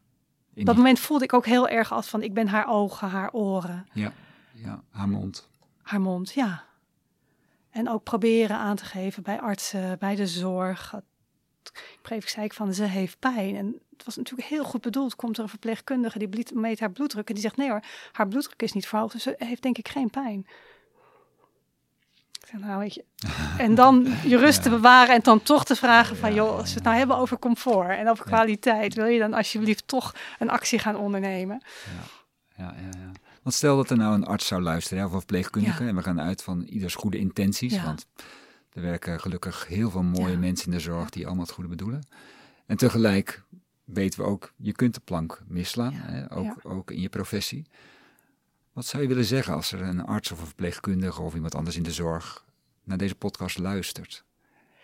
Op 0.55 0.65
dat 0.65 0.75
moment 0.75 0.99
voelde 0.99 1.23
ik 1.23 1.33
ook 1.33 1.45
heel 1.45 1.67
erg 1.67 1.91
als 1.91 2.07
van, 2.07 2.21
ik 2.23 2.33
ben 2.33 2.47
haar 2.47 2.67
ogen, 2.67 3.09
haar 3.09 3.31
oren. 3.31 3.87
ja. 3.93 4.13
Ja, 4.53 4.83
haar 4.91 5.09
mond. 5.09 5.49
Haar 5.81 6.01
mond, 6.01 6.33
ja. 6.33 6.63
En 7.69 7.89
ook 7.89 8.03
proberen 8.03 8.57
aan 8.57 8.75
te 8.75 8.85
geven 8.85 9.23
bij 9.23 9.39
artsen, 9.39 9.99
bij 9.99 10.15
de 10.15 10.27
zorg. 10.27 10.93
Op 10.93 12.11
een 12.11 12.21
zei 12.25 12.45
ik 12.45 12.53
van, 12.53 12.73
ze 12.73 12.83
heeft 12.83 13.19
pijn. 13.19 13.55
En 13.55 13.79
het 13.91 14.05
was 14.05 14.15
natuurlijk 14.15 14.47
heel 14.47 14.63
goed 14.63 14.81
bedoeld. 14.81 15.15
Komt 15.15 15.37
er 15.37 15.43
een 15.43 15.49
verpleegkundige, 15.49 16.19
die 16.19 16.45
meet 16.53 16.79
haar 16.79 16.91
bloeddruk. 16.91 17.27
En 17.27 17.33
die 17.33 17.43
zegt, 17.43 17.57
nee 17.57 17.69
hoor, 17.69 17.83
haar 18.11 18.27
bloeddruk 18.27 18.61
is 18.61 18.73
niet 18.73 18.87
verhoogd. 18.87 19.13
Dus 19.13 19.23
ze 19.23 19.35
heeft 19.37 19.61
denk 19.61 19.77
ik 19.77 19.87
geen 19.87 20.09
pijn. 20.09 20.47
Ik 22.47 22.53
zeg, 22.53 22.61
nou 22.61 22.79
weet 22.79 22.93
je. 22.93 23.03
En 23.57 23.75
dan 23.75 24.07
je 24.25 24.37
rust 24.37 24.63
te 24.63 24.69
bewaren 24.69 25.15
en 25.15 25.21
dan 25.21 25.41
toch 25.43 25.65
te 25.65 25.75
vragen 25.75 26.17
van, 26.17 26.33
joh, 26.33 26.57
als 26.57 26.69
we 26.69 26.73
het 26.75 26.83
nou 26.83 26.97
hebben 26.97 27.17
over 27.17 27.39
comfort 27.39 27.97
en 27.97 28.09
over 28.09 28.25
kwaliteit. 28.25 28.93
Wil 28.93 29.05
je 29.05 29.19
dan 29.19 29.33
alsjeblieft 29.33 29.87
toch 29.87 30.15
een 30.39 30.49
actie 30.49 30.79
gaan 30.79 30.95
ondernemen? 30.95 31.61
Ja, 32.57 32.63
ja, 32.63 32.71
ja. 32.99 33.11
Want 33.43 33.55
stel 33.55 33.75
dat 33.75 33.89
er 33.89 33.97
nou 33.97 34.13
een 34.13 34.25
arts 34.25 34.47
zou 34.47 34.61
luisteren, 34.61 35.05
of 35.05 35.11
een 35.11 35.17
verpleegkundige, 35.17 35.83
Ja. 35.83 35.89
en 35.89 35.95
we 35.95 36.01
gaan 36.03 36.21
uit 36.21 36.43
van 36.43 36.61
ieders 36.61 36.95
goede 36.95 37.17
intenties, 37.17 37.73
Ja. 37.73 37.83
want 37.83 38.05
er 38.73 38.81
werken 38.81 39.19
gelukkig 39.19 39.67
heel 39.67 39.89
veel 39.89 40.03
mooie 40.03 40.31
Ja. 40.31 40.37
mensen 40.37 40.65
in 40.65 40.77
de 40.77 40.83
zorg 40.83 41.09
die 41.09 41.25
allemaal 41.25 41.45
het 41.45 41.53
goede 41.53 41.69
bedoelen. 41.69 42.07
En 42.65 42.77
tegelijk 42.77 43.43
weten 43.83 44.19
we 44.19 44.25
ook, 44.25 44.53
je 44.55 44.71
kunt 44.73 44.93
de 44.93 45.01
plank 45.03 45.41
misslaan, 45.47 45.93
hè, 45.93 46.31
ook, 46.37 46.59
ook 46.63 46.91
in 46.91 47.01
je 47.01 47.09
professie. 47.09 47.65
Wat 48.77 48.85
zou 48.85 49.01
je 49.03 49.09
willen 49.09 49.25
zeggen 49.25 49.53
als 49.53 49.71
er 49.71 49.81
een 49.81 50.05
arts 50.05 50.31
of 50.31 50.39
een 50.39 50.45
verpleegkundige 50.45 51.21
of 51.21 51.33
iemand 51.33 51.55
anders 51.55 51.75
in 51.75 51.83
de 51.83 51.91
zorg 51.91 52.45
naar 52.83 52.97
deze 52.97 53.15
podcast 53.15 53.57
luistert? 53.57 54.23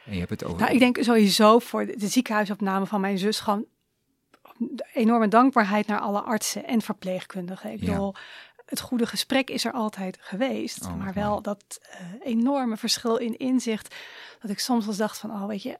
En 0.05 0.13
je 0.13 0.19
hebt 0.19 0.29
het 0.29 0.43
over... 0.43 0.59
Nou, 0.61 0.73
ik 0.73 0.79
denk 0.79 0.97
sowieso 1.03 1.59
voor 1.59 1.85
de 1.85 2.07
ziekenhuisopname 2.07 2.85
van 2.85 3.01
mijn 3.01 3.17
zus 3.17 3.39
gewoon 3.39 3.65
enorme 4.93 5.27
dankbaarheid 5.27 5.87
naar 5.87 5.99
alle 5.99 6.21
artsen 6.21 6.65
en 6.67 6.81
verpleegkundigen. 6.81 7.71
Ik 7.71 7.79
Ja. 7.79 7.85
bedoel, 7.91 8.13
het 8.65 8.79
goede 8.79 9.05
gesprek 9.05 9.49
is 9.49 9.65
er 9.65 9.71
altijd 9.71 10.17
geweest, 10.21 10.85
Oh, 10.85 10.95
maar 10.97 11.13
wel 11.13 11.41
dat 11.41 11.79
eh, 11.81 11.99
enorme 12.23 12.77
verschil 12.77 13.17
in 13.17 13.37
inzicht, 13.37 13.95
dat 14.39 14.51
ik 14.51 14.59
soms 14.59 14.85
wel 14.85 14.95
dacht 14.95 15.17
van, 15.17 15.31
oh 15.31 15.45
weet 15.45 15.63
je, 15.63 15.79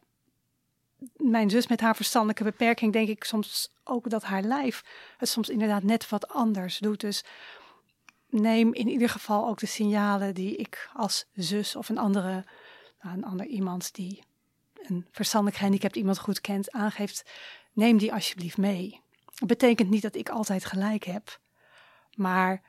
mijn 1.18 1.50
zus 1.50 1.68
met 1.68 1.82
haar 1.82 1.96
verstandelijke 1.96 2.44
beperking, 2.44 2.94
denk 2.94 3.08
ik 3.08 3.24
soms 3.24 3.72
ook 3.84 4.10
dat 4.10 4.24
haar 4.24 4.42
lijf 4.42 4.84
het 5.18 5.30
soms 5.30 5.50
inderdaad 5.50 5.84
net 5.84 6.10
wat 6.10 6.28
anders 6.28 6.78
doet. 6.78 7.00
Dus 7.00 7.24
neem 8.34 8.74
in 8.74 8.88
ieder 8.88 9.10
geval 9.10 9.48
ook 9.48 9.60
de 9.60 9.66
signalen 9.66 10.34
die 10.34 10.56
ik 10.56 10.90
als 10.94 11.26
zus 11.34 11.76
of 11.76 11.90
een 11.90 11.98
andere, 11.98 12.46
nou, 13.02 13.18
een 13.18 13.26
ander 13.26 13.46
iemand 13.46 13.94
die 13.96 14.24
een 14.88 15.08
verstandelijk 15.12 15.58
gehandicapt 15.58 15.96
iemand 15.96 16.20
goed 16.20 16.42
kent, 16.42 16.72
aangeeft, 16.72 17.32
neem 17.74 17.98
die 17.98 18.14
alsjeblieft 18.14 18.58
mee. 18.58 19.02
Dat 19.36 19.48
betekent 19.48 19.90
niet 19.90 20.02
dat 20.02 20.16
ik 20.16 20.30
altijd 20.30 20.66
gelijk 20.66 21.04
heb, 21.04 21.40
maar 22.16 22.62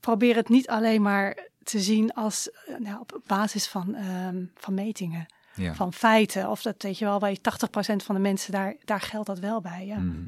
probeer 0.00 0.36
het 0.36 0.48
niet 0.48 0.68
alleen 0.68 1.02
maar 1.02 1.48
te 1.62 1.80
zien 1.80 2.12
als 2.14 2.50
eh, 2.50 2.76
nou, 2.76 3.00
op 3.00 3.20
basis 3.26 3.66
van, 3.66 3.94
ehm, 3.94 4.44
van 4.54 4.74
metingen, 4.74 5.26
Ja. 5.54 5.74
van 5.74 5.92
feiten. 5.92 6.50
Of 6.50 6.62
dat 6.62 6.82
weet 6.82 6.98
je 6.98 7.04
wel, 7.04 7.18
bij 7.18 7.36
80% 7.36 8.02
van 8.02 8.14
de 8.14 8.20
mensen, 8.20 8.52
daar, 8.52 8.76
daar 8.84 9.00
geldt 9.00 9.26
dat 9.26 9.38
wel 9.38 9.60
bij. 9.60 9.86
Ja. 9.86 9.98
Mhm. 9.98 10.26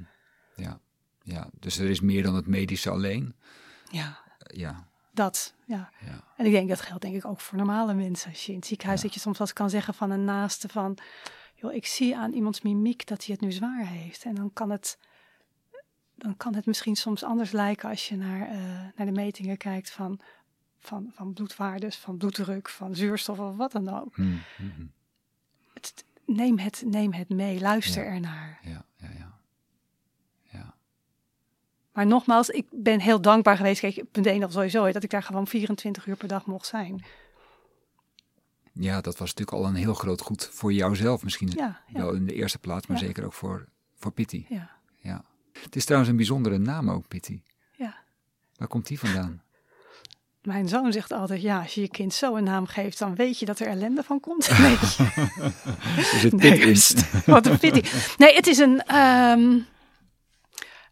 ja. 0.57 0.81
ja, 1.22 1.48
dus 1.53 1.79
er 1.79 1.90
is 1.90 2.00
meer 2.00 2.22
dan 2.22 2.35
het 2.35 2.46
medische 2.46 2.90
alleen. 2.90 3.35
ja, 3.90 4.18
Ja, 4.53 4.87
dat. 5.13 5.55
Ja. 5.65 5.91
ja. 6.05 6.25
En 6.37 6.47
ik 6.47 6.53
denk 6.53 6.69
dat 6.69 6.81
geldt 6.81 7.03
denk 7.03 7.15
ik 7.15 7.25
ook 7.25 7.41
voor 7.41 7.59
normale 7.59 7.95
mensen. 7.95 8.31
Als 8.31 8.47
je 8.47 8.53
in 8.53 8.59
het 8.59 8.67
ziekenhuis 8.67 9.01
Ja. 9.01 9.07
dat 9.07 9.15
je 9.15 9.21
soms 9.21 9.39
wat 9.39 9.53
kan 9.53 9.71
zeggen 9.71 9.95
van 9.95 10.11
een 10.11 10.25
naaste 10.25 10.69
van, 10.69 10.99
joh, 11.55 11.73
ik 11.75 11.87
zie 11.87 12.17
aan 12.17 12.33
iemands 12.33 12.61
mimiek 12.61 13.07
dat 13.07 13.25
hij 13.25 13.35
het 13.35 13.45
nu 13.45 13.53
zwaar 13.53 13.87
heeft. 13.87 14.25
En 14.25 14.35
dan 14.35 14.53
kan 14.53 14.71
het, 14.71 14.99
dan 16.15 16.37
kan 16.37 16.55
het 16.55 16.67
misschien 16.67 16.97
soms 16.97 17.23
anders 17.25 17.51
lijken 17.53 17.89
als 17.89 18.09
je 18.09 18.17
naar, 18.17 18.49
eh, 18.49 18.59
naar 18.97 19.07
de 19.07 19.13
metingen 19.13 19.57
kijkt 19.57 19.91
van, 19.91 20.21
van, 20.79 21.11
van 21.15 21.33
bloedwaardes, 21.33 21.97
van 21.97 22.17
bloeddruk, 22.17 22.69
van 22.69 22.95
zuurstof 22.95 23.39
of 23.39 23.57
wat 23.57 23.73
dan 23.73 23.89
ook. 23.89 24.17
Mhm, 24.17 24.37
mhm. 24.59 24.87
Het, 25.75 26.05
neem, 26.25 26.59
het, 26.59 26.83
neem 26.87 27.13
het 27.13 27.29
mee, 27.29 27.61
luister 27.61 28.05
Ja. 28.05 28.11
ernaar. 28.11 28.59
Ja, 28.63 28.85
ja. 28.97 29.09
Ja, 29.19 29.39
Maar 31.92 32.07
nogmaals, 32.07 32.48
ik 32.48 32.66
ben 32.70 33.00
heel 33.00 33.20
dankbaar 33.20 33.57
geweest. 33.57 33.81
Kijk, 33.81 34.05
punt 34.12 34.26
1 34.26 34.44
of 34.44 34.53
sowieso, 34.53 34.92
dat 34.92 35.03
ik 35.03 35.11
daar 35.11 35.22
gewoon 35.22 35.46
24 35.46 36.07
uur 36.07 36.16
per 36.16 36.29
dag 36.29 36.46
mocht 36.46 36.66
zijn. 36.66 37.05
ja, 38.72 39.00
dat 39.00 39.18
was 39.18 39.29
natuurlijk 39.35 39.57
al 39.57 39.66
een 39.66 39.74
heel 39.74 39.94
groot 39.94 40.20
goed 40.20 40.48
voor 40.53 40.72
jouzelf 40.72 41.22
misschien. 41.22 41.50
Ja, 41.57 41.81
ja, 41.87 41.98
Wel 42.00 42.12
in 42.12 42.26
de 42.26 42.35
eerste 42.35 42.59
plaats, 42.59 42.87
maar 42.87 43.00
Ja. 43.00 43.07
zeker 43.07 43.24
ook 43.24 43.33
voor, 43.33 43.68
voor 43.98 44.12
Pitty. 44.12 44.44
ja. 44.48 44.70
Ja. 44.96 45.24
Het 45.62 45.76
is 45.76 45.85
trouwens 45.85 46.11
een 46.11 46.16
bijzondere 46.16 46.59
naam 46.59 46.90
ook, 46.90 47.09
Pitty. 47.09 47.42
ja. 47.76 47.94
Waar 48.57 48.68
komt 48.68 48.87
die 48.87 48.98
vandaan? 48.98 49.42
Mijn 50.42 50.68
zoon 50.68 50.92
zegt 50.92 51.12
altijd, 51.12 51.42
ja, 51.42 51.61
als 51.61 51.74
je 51.74 51.81
je 51.81 51.88
kind 51.88 52.14
zo 52.14 52.37
een 52.37 52.44
naam 52.44 52.66
geeft, 52.66 52.98
dan 52.98 53.14
weet 53.14 53.38
je 53.38 53.46
dat 53.46 53.59
er 53.59 53.66
ellende 53.66 54.03
van 54.03 54.20
komt. 54.20 54.48
Nee, 54.59 54.76
Er 55.96 56.05
zit 56.20 56.33
Nee, 56.33 56.74
wat 57.26 57.46
een 57.46 57.59
pity. 57.59 57.83
Nee, 58.16 58.35
het 58.35 58.46
is 58.46 58.59
een, 58.59 58.83
ehm, 58.83 59.59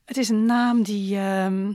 het 0.09 0.17
is 0.17 0.29
een 0.29 0.45
naam 0.47 0.83
die, 0.83 1.17
ehm, 1.17 1.69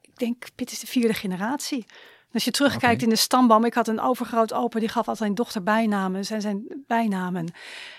ik 0.00 0.16
denk, 0.16 0.44
Pit 0.54 0.70
is 0.70 0.78
de 0.78 0.86
vierde 0.86 1.14
generatie. 1.14 1.86
Als 2.32 2.44
je 2.44 2.50
terugkijkt 2.50 3.02
in 3.02 3.08
de 3.08 3.16
stamboom, 3.16 3.64
ik 3.64 3.74
had 3.74 3.88
een 3.88 4.00
overgroot 4.00 4.52
opa, 4.52 4.78
die 4.78 4.88
gaf 4.88 4.96
altijd 4.96 5.18
zijn 5.18 5.34
dochter 5.34 5.62
bijnamen, 5.62 6.24
zijn 6.24 6.40
zijn 6.40 6.84
bijnamen. 6.86 7.52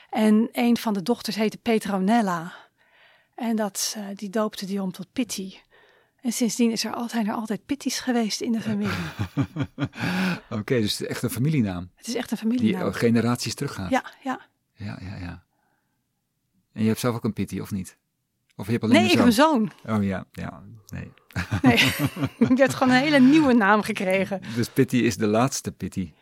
En 0.09 0.49
een 0.51 0.77
van 0.77 0.93
de 0.93 1.01
dochters 1.03 1.35
heette 1.35 1.57
Petronella. 1.57 2.53
En 3.35 3.55
dat, 3.55 3.93
eh, 3.97 4.03
die 4.15 4.29
doopte 4.29 4.65
die 4.65 4.81
om 4.81 4.91
tot 4.91 5.07
Pitty. 5.13 5.53
En 6.21 6.31
sindsdien 6.31 6.71
is 6.71 6.83
er 6.83 6.91
altijd, 6.91 7.11
zijn 7.11 7.27
er 7.27 7.33
altijd 7.33 7.65
Pitties 7.65 7.99
geweest 7.99 8.41
in 8.41 8.51
de 8.51 8.61
familie. 8.61 8.97
Oké, 10.59 10.79
dus 10.79 10.91
het 10.91 11.01
is 11.01 11.07
echt 11.07 11.23
een 11.23 11.29
familienaam. 11.29 11.91
Het 11.95 12.07
is 12.07 12.15
echt 12.15 12.31
een 12.31 12.37
Die 12.37 12.49
familienaam. 12.49 12.83
al 12.85 12.93
generaties 12.93 13.53
teruggaat. 13.55 13.89
Ja, 13.89 14.03
ja. 14.23 14.39
ja, 14.73 14.97
ja, 15.01 15.15
ja. 15.15 15.43
En 16.73 16.81
je 16.81 16.87
hebt 16.87 16.99
zelf 16.99 17.15
ook 17.15 17.23
een 17.23 17.33
Pitty, 17.33 17.59
of 17.59 17.71
niet? 17.71 17.97
Of 18.59 18.65
je 18.65 18.71
hebt 18.71 18.83
alleen 18.83 19.01
Nee, 19.01 19.11
ik 19.11 19.17
heb 19.17 19.25
een 19.25 19.31
zoon? 19.31 19.71
Oh 19.85 20.03
ja, 20.03 20.25
ja, 20.31 20.63
nee. 20.87 21.11
Nee, 21.61 21.73
ik 22.51 22.57
heb 22.57 22.71
gewoon 22.71 22.93
een 22.93 23.01
hele 23.01 23.19
nieuwe 23.19 23.53
naam 23.53 23.81
gekregen. 23.81 24.41
Dus 24.55 24.69
Pitty 24.69 24.97
is 24.97 25.17
de 25.17 25.27
laatste 25.27 25.71
Pitty 25.71 26.13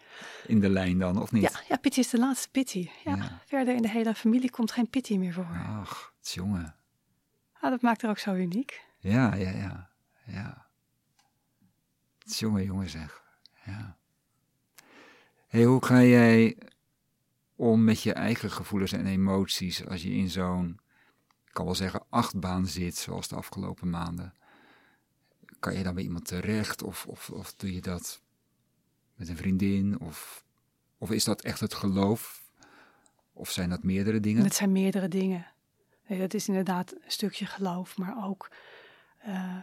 in 0.47 0.59
de 0.59 0.69
lijn 0.69 0.99
dan, 0.99 1.21
of 1.21 1.31
niet? 1.31 1.41
Ja, 1.41 1.61
ja, 1.67 1.77
Pitty 1.77 1.99
is 1.99 2.09
de 2.09 2.17
laatste 2.17 2.49
Pitty. 2.51 2.89
Ja, 3.03 3.15
Ja. 3.15 3.41
Verder 3.45 3.75
in 3.75 3.81
de 3.81 3.89
hele 3.89 4.13
familie 4.13 4.49
komt 4.49 4.71
geen 4.71 4.89
Pitty 4.89 5.17
meer 5.17 5.33
voor. 5.33 5.47
Ach, 5.79 6.13
jongen. 6.21 6.75
Ah, 7.53 7.71
dat 7.71 7.81
maakt 7.81 8.03
er 8.03 8.09
ook 8.09 8.17
zo 8.17 8.33
uniek. 8.33 8.81
Ja, 8.99 9.35
ja, 9.35 9.49
ja. 9.49 9.89
Ja. 10.25 10.65
Jongen, 12.19 12.63
jongen 12.63 12.89
zeg. 12.89 13.21
Ja. 13.65 13.97
hey, 15.47 15.63
hoe 15.63 15.85
ga 15.85 16.01
jij 16.01 16.57
om 17.55 17.83
met 17.83 18.01
je 18.01 18.13
eigen 18.13 18.51
gevoelens 18.51 18.91
en 18.91 19.05
emoties 19.05 19.85
als 19.87 20.03
je 20.03 20.11
in 20.11 20.29
zo'n, 20.29 20.79
kan 21.57 21.65
wel 21.65 21.75
zeggen, 21.75 22.03
achtbaan 22.09 22.67
zit, 22.67 22.95
zoals 22.95 23.27
de 23.27 23.35
afgelopen 23.35 23.89
maanden? 23.89 24.33
Kan 25.59 25.77
je 25.77 25.83
dan 25.83 25.93
bij 25.93 26.03
iemand 26.03 26.25
terecht 26.25 26.83
of, 26.83 27.05
of, 27.07 27.29
of 27.29 27.53
doe 27.53 27.73
je 27.73 27.81
dat 27.81 28.21
met 29.15 29.29
een 29.29 29.37
vriendin? 29.37 29.99
Of, 29.99 30.45
of 30.97 31.11
is 31.11 31.23
dat 31.23 31.41
echt 31.41 31.59
het 31.59 31.73
geloof? 31.73 32.43
Of 33.33 33.51
zijn 33.51 33.69
dat 33.69 33.83
meerdere 33.83 34.19
dingen? 34.19 34.43
Het 34.43 34.55
zijn 34.55 34.71
meerdere 34.71 35.07
dingen. 35.07 35.47
Nee, 36.07 36.19
dat 36.19 36.33
is 36.33 36.47
inderdaad 36.47 36.91
een 36.91 37.11
stukje 37.11 37.45
geloof, 37.45 37.97
maar 37.97 38.25
ook 38.25 38.51
eh, 39.17 39.57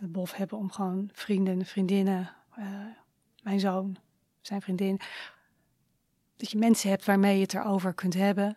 het 0.00 0.12
bof 0.12 0.32
hebben 0.32 0.58
om 0.58 0.70
gewoon 0.70 1.10
vrienden, 1.12 1.66
vriendinnen, 1.66 2.34
eh, 2.50 2.86
mijn 3.42 3.60
zoon, 3.60 3.96
zijn 4.40 4.62
vriendin. 4.62 5.00
Dat 6.36 6.50
je 6.50 6.58
mensen 6.58 6.90
hebt 6.90 7.04
waarmee 7.04 7.34
je 7.34 7.42
het 7.42 7.54
erover 7.54 7.94
kunt 7.94 8.14
hebben. 8.14 8.56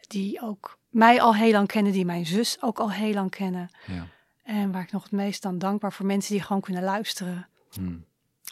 Die 0.00 0.40
ook 0.40 0.78
mij 0.94 1.20
al 1.20 1.34
heel 1.34 1.52
lang 1.52 1.66
kennen, 1.66 1.92
die 1.92 2.04
mijn 2.04 2.26
zus 2.26 2.62
ook 2.62 2.78
al 2.78 2.90
heel 2.90 3.12
lang 3.12 3.30
kennen. 3.30 3.70
Ja. 3.86 4.06
En 4.42 4.72
waar 4.72 4.82
ik 4.82 4.92
nog 4.92 5.02
het 5.02 5.12
meest 5.12 5.42
dan 5.42 5.58
dankbaar 5.58 5.92
voor 5.92 6.06
mensen 6.06 6.32
die 6.32 6.42
gewoon 6.42 6.62
kunnen 6.62 6.82
luisteren. 6.82 7.48
Hm. 7.70 7.96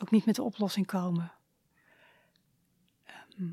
Ook 0.03 0.11
niet 0.11 0.25
met 0.25 0.35
de 0.35 0.43
oplossing 0.43 0.87
komen. 0.87 1.33
Ehm, 3.05 3.49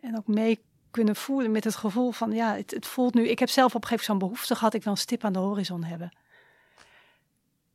en 0.00 0.16
ook 0.16 0.26
mee 0.26 0.60
kunnen 0.90 1.16
voelen 1.16 1.50
met 1.50 1.64
het 1.64 1.76
gevoel 1.76 2.10
van, 2.10 2.32
ja, 2.32 2.54
het, 2.54 2.70
het 2.70 2.86
voelt 2.86 3.14
nu... 3.14 3.28
Ik 3.28 3.38
heb 3.38 3.48
zelf 3.48 3.74
op 3.74 3.82
een 3.82 3.88
gegeven 3.88 4.12
moment 4.12 4.22
zo'n 4.22 4.28
behoefte 4.28 4.54
gehad, 4.54 4.74
ik 4.74 4.82
wil 4.82 4.92
een 4.92 4.98
stip 4.98 5.24
aan 5.24 5.32
de 5.32 5.38
horizon 5.38 5.84
hebben. 5.84 6.16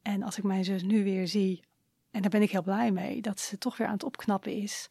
En 0.01 0.23
als 0.23 0.37
ik 0.37 0.43
mijn 0.43 0.63
zus 0.63 0.83
nu 0.83 1.03
weer 1.03 1.27
zie, 1.27 1.63
en 2.11 2.21
daar 2.21 2.29
ben 2.29 2.41
ik 2.41 2.51
heel 2.51 2.63
blij 2.63 2.91
mee, 2.91 3.21
dat 3.21 3.39
ze 3.39 3.57
toch 3.57 3.77
weer 3.77 3.87
aan 3.87 3.93
het 3.93 4.03
opknappen 4.03 4.51
is. 4.51 4.89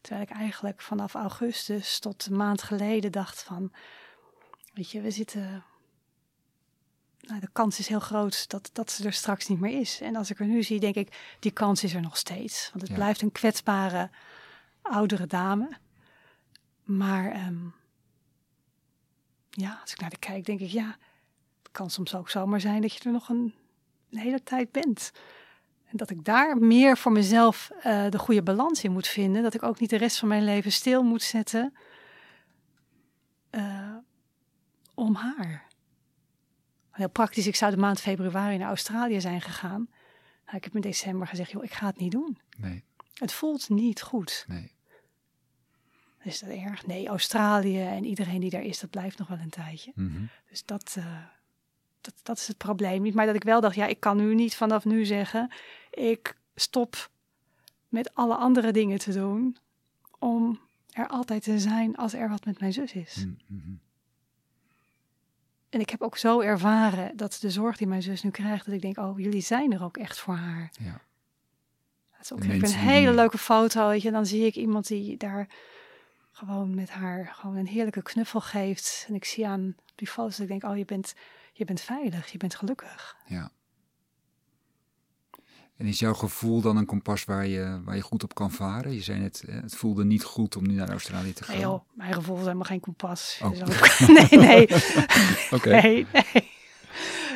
Terwijl 0.00 0.26
ik 0.26 0.36
eigenlijk 0.36 0.80
vanaf 0.80 1.14
augustus 1.14 1.98
tot 1.98 2.26
een 2.26 2.36
maand 2.36 2.62
geleden 2.62 3.12
dacht 3.12 3.42
van, 3.42 3.72
weet 4.76 4.90
je, 4.90 5.00
we 5.00 5.10
zitten 5.10 5.64
nou, 7.20 7.40
de 7.40 7.48
kans 7.52 7.78
is 7.78 7.88
heel 7.88 8.00
groot 8.00 8.48
dat, 8.50 8.70
dat 8.72 8.90
ze 8.90 9.04
er 9.04 9.12
straks 9.12 9.48
niet 9.48 9.60
meer 9.60 9.80
is. 9.80 10.00
En 10.00 10.16
als 10.16 10.30
ik 10.30 10.40
er 10.40 10.46
nu 10.46 10.62
zie, 10.62 10.80
denk 10.80 10.94
ik, 10.94 11.36
die 11.40 11.50
kans 11.50 11.84
is 11.84 11.94
er 11.94 12.00
nog 12.00 12.16
steeds. 12.16 12.68
Want 12.68 12.80
het 12.80 12.90
Ja. 12.90 12.94
blijft 12.96 13.22
een 13.22 13.32
kwetsbare 13.32 14.10
oudere 14.82 15.26
dame. 15.26 15.68
Maar 16.84 17.30
ehm, 17.30 17.64
ja, 19.50 19.78
als 19.82 19.92
ik 19.92 20.00
naar 20.00 20.10
de 20.10 20.18
kijk, 20.18 20.44
denk 20.44 20.60
ik, 20.60 20.70
ja, 20.70 20.96
het 21.62 21.72
kan 21.72 21.90
soms 21.90 22.14
ook 22.14 22.30
zomaar 22.30 22.60
zijn 22.60 22.82
dat 22.82 22.94
je 22.94 23.04
er 23.04 23.12
nog 23.12 23.28
een, 23.28 23.54
een 24.10 24.18
hele 24.18 24.42
tijd 24.42 24.72
bent. 24.72 25.12
En 25.86 25.96
dat 25.96 26.10
ik 26.10 26.24
daar 26.24 26.56
meer 26.58 26.96
voor 26.96 27.12
mezelf 27.12 27.70
eh, 27.80 28.10
de 28.10 28.18
goede 28.18 28.42
balans 28.42 28.84
in 28.84 28.92
moet 28.92 29.06
vinden. 29.08 29.42
Dat 29.42 29.54
ik 29.54 29.62
ook 29.62 29.80
niet 29.80 29.90
de 29.90 29.96
rest 29.96 30.18
van 30.18 30.28
mijn 30.28 30.44
leven 30.44 30.72
stil 30.72 31.02
moet 31.02 31.22
zetten 31.22 31.74
om 34.96 35.14
haar. 35.14 35.64
Heel 36.90 37.08
praktisch, 37.10 37.46
ik 37.46 37.56
zou 37.56 37.70
de 37.70 37.76
maand 37.80 38.00
februari 38.00 38.56
naar 38.56 38.68
Australië 38.68 39.20
zijn 39.20 39.40
gegaan. 39.40 39.88
Nou, 40.44 40.56
ik 40.56 40.64
heb 40.64 40.74
in 40.74 40.80
december 40.80 41.26
gezegd, 41.26 41.50
joh, 41.50 41.64
ik 41.64 41.72
ga 41.72 41.86
het 41.86 41.98
niet 41.98 42.12
doen. 42.12 42.38
Nee, 42.56 42.84
Het 43.14 43.32
voelt 43.32 43.68
niet 43.68 44.02
goed. 44.02 44.44
nee. 44.48 44.74
Is 46.22 46.38
dat 46.40 46.50
erg? 46.50 46.86
Nee, 46.86 47.08
Australië 47.08 47.80
en 47.80 48.04
iedereen 48.04 48.40
die 48.40 48.50
daar 48.50 48.62
is, 48.62 48.80
dat 48.80 48.90
blijft 48.90 49.18
nog 49.18 49.28
wel 49.28 49.38
een 49.38 49.50
tijdje. 49.50 49.92
Mhm. 49.94 50.24
Dus 50.48 50.64
dat, 50.64 50.94
eh, 50.98 51.22
dat, 52.00 52.14
dat 52.22 52.38
is 52.38 52.48
het 52.48 52.56
probleem 52.56 53.02
niet. 53.02 53.14
Maar 53.14 53.26
dat 53.26 53.34
ik 53.34 53.42
wel 53.44 53.60
dacht, 53.60 53.74
ja, 53.74 53.86
ik 53.86 54.00
kan 54.00 54.16
nu 54.16 54.34
niet 54.34 54.54
vanaf 54.56 54.84
nu 54.84 55.04
zeggen, 55.04 55.50
ik 55.90 56.36
stop 56.54 57.10
met 57.88 58.14
alle 58.14 58.36
andere 58.36 58.72
dingen 58.72 58.98
te 58.98 59.12
doen 59.12 59.56
om 60.18 60.60
er 60.92 61.08
altijd 61.08 61.42
te 61.42 61.58
zijn 61.58 61.96
als 61.96 62.14
er 62.14 62.28
wat 62.28 62.44
met 62.44 62.60
mijn 62.60 62.72
zus 62.72 62.92
is. 62.92 63.16
Mhm, 63.16 63.34
mhm. 63.46 63.74
En 65.68 65.80
ik 65.80 65.90
heb 65.90 66.02
ook 66.02 66.16
zo 66.16 66.40
ervaren 66.40 67.16
dat 67.16 67.38
de 67.40 67.50
zorg 67.50 67.76
die 67.76 67.86
mijn 67.86 68.02
zus 68.02 68.22
nu 68.22 68.30
krijgt, 68.30 68.64
dat 68.64 68.74
ik 68.74 68.82
denk, 68.82 68.98
oh, 68.98 69.18
jullie 69.18 69.40
zijn 69.40 69.72
er 69.72 69.82
ook 69.82 69.96
echt 69.96 70.18
voor 70.18 70.34
haar. 70.34 70.70
Ja. 70.80 71.00
Dat 72.10 72.20
is 72.20 72.32
ook 72.32 72.44
ik 72.44 72.62
een 72.62 72.74
hele 72.74 73.12
leuke 73.12 73.38
foto, 73.38 73.88
weet 73.88 74.02
je. 74.02 74.10
Dan 74.10 74.26
zie 74.26 74.46
ik 74.46 74.54
iemand 74.54 74.86
die 74.86 75.16
daar 75.16 75.48
gewoon 76.32 76.74
met 76.74 76.90
haar 76.90 77.32
gewoon 77.34 77.56
een 77.56 77.66
heerlijke 77.66 78.02
knuffel 78.02 78.40
geeft. 78.40 79.04
En 79.08 79.14
ik 79.14 79.24
zie 79.24 79.46
aan 79.46 79.76
die 79.94 80.08
foto's, 80.08 80.36
dat 80.36 80.40
ik 80.40 80.60
denk, 80.60 80.72
oh, 80.72 80.78
je 80.78 80.84
bent, 80.84 81.14
je 81.52 81.64
bent 81.64 81.80
veilig, 81.80 82.32
je 82.32 82.38
bent 82.38 82.54
gelukkig. 82.54 83.16
Ja. 83.26 83.50
En 85.76 85.86
is 85.86 85.98
jouw 85.98 86.14
gevoel 86.14 86.60
dan 86.60 86.76
een 86.76 86.86
kompas 86.86 87.24
waar 87.24 87.46
je, 87.46 87.80
waar 87.84 87.96
je 87.96 88.02
goed 88.02 88.22
op 88.22 88.34
kan 88.34 88.50
varen? 88.50 88.92
Je 88.92 89.02
zei 89.02 89.18
net, 89.18 89.44
eh, 89.48 89.54
het 89.62 89.76
voelde 89.76 90.04
niet 90.04 90.24
goed 90.24 90.56
om 90.56 90.66
nu 90.66 90.74
naar 90.74 90.90
Australië 90.90 91.32
te 91.32 91.44
gaan. 91.44 91.54
Nee 91.54 91.64
joh, 91.64 91.80
mijn 91.92 92.12
gevoel 92.14 92.36
is 92.36 92.42
helemaal 92.42 92.64
geen 92.64 92.80
kompas. 92.80 93.40
Oh. 93.42 93.50
Ook- 93.50 93.98
nee, 94.30 94.38
nee. 94.40 94.68
Nee, 95.62 95.80
nee. 95.82 96.06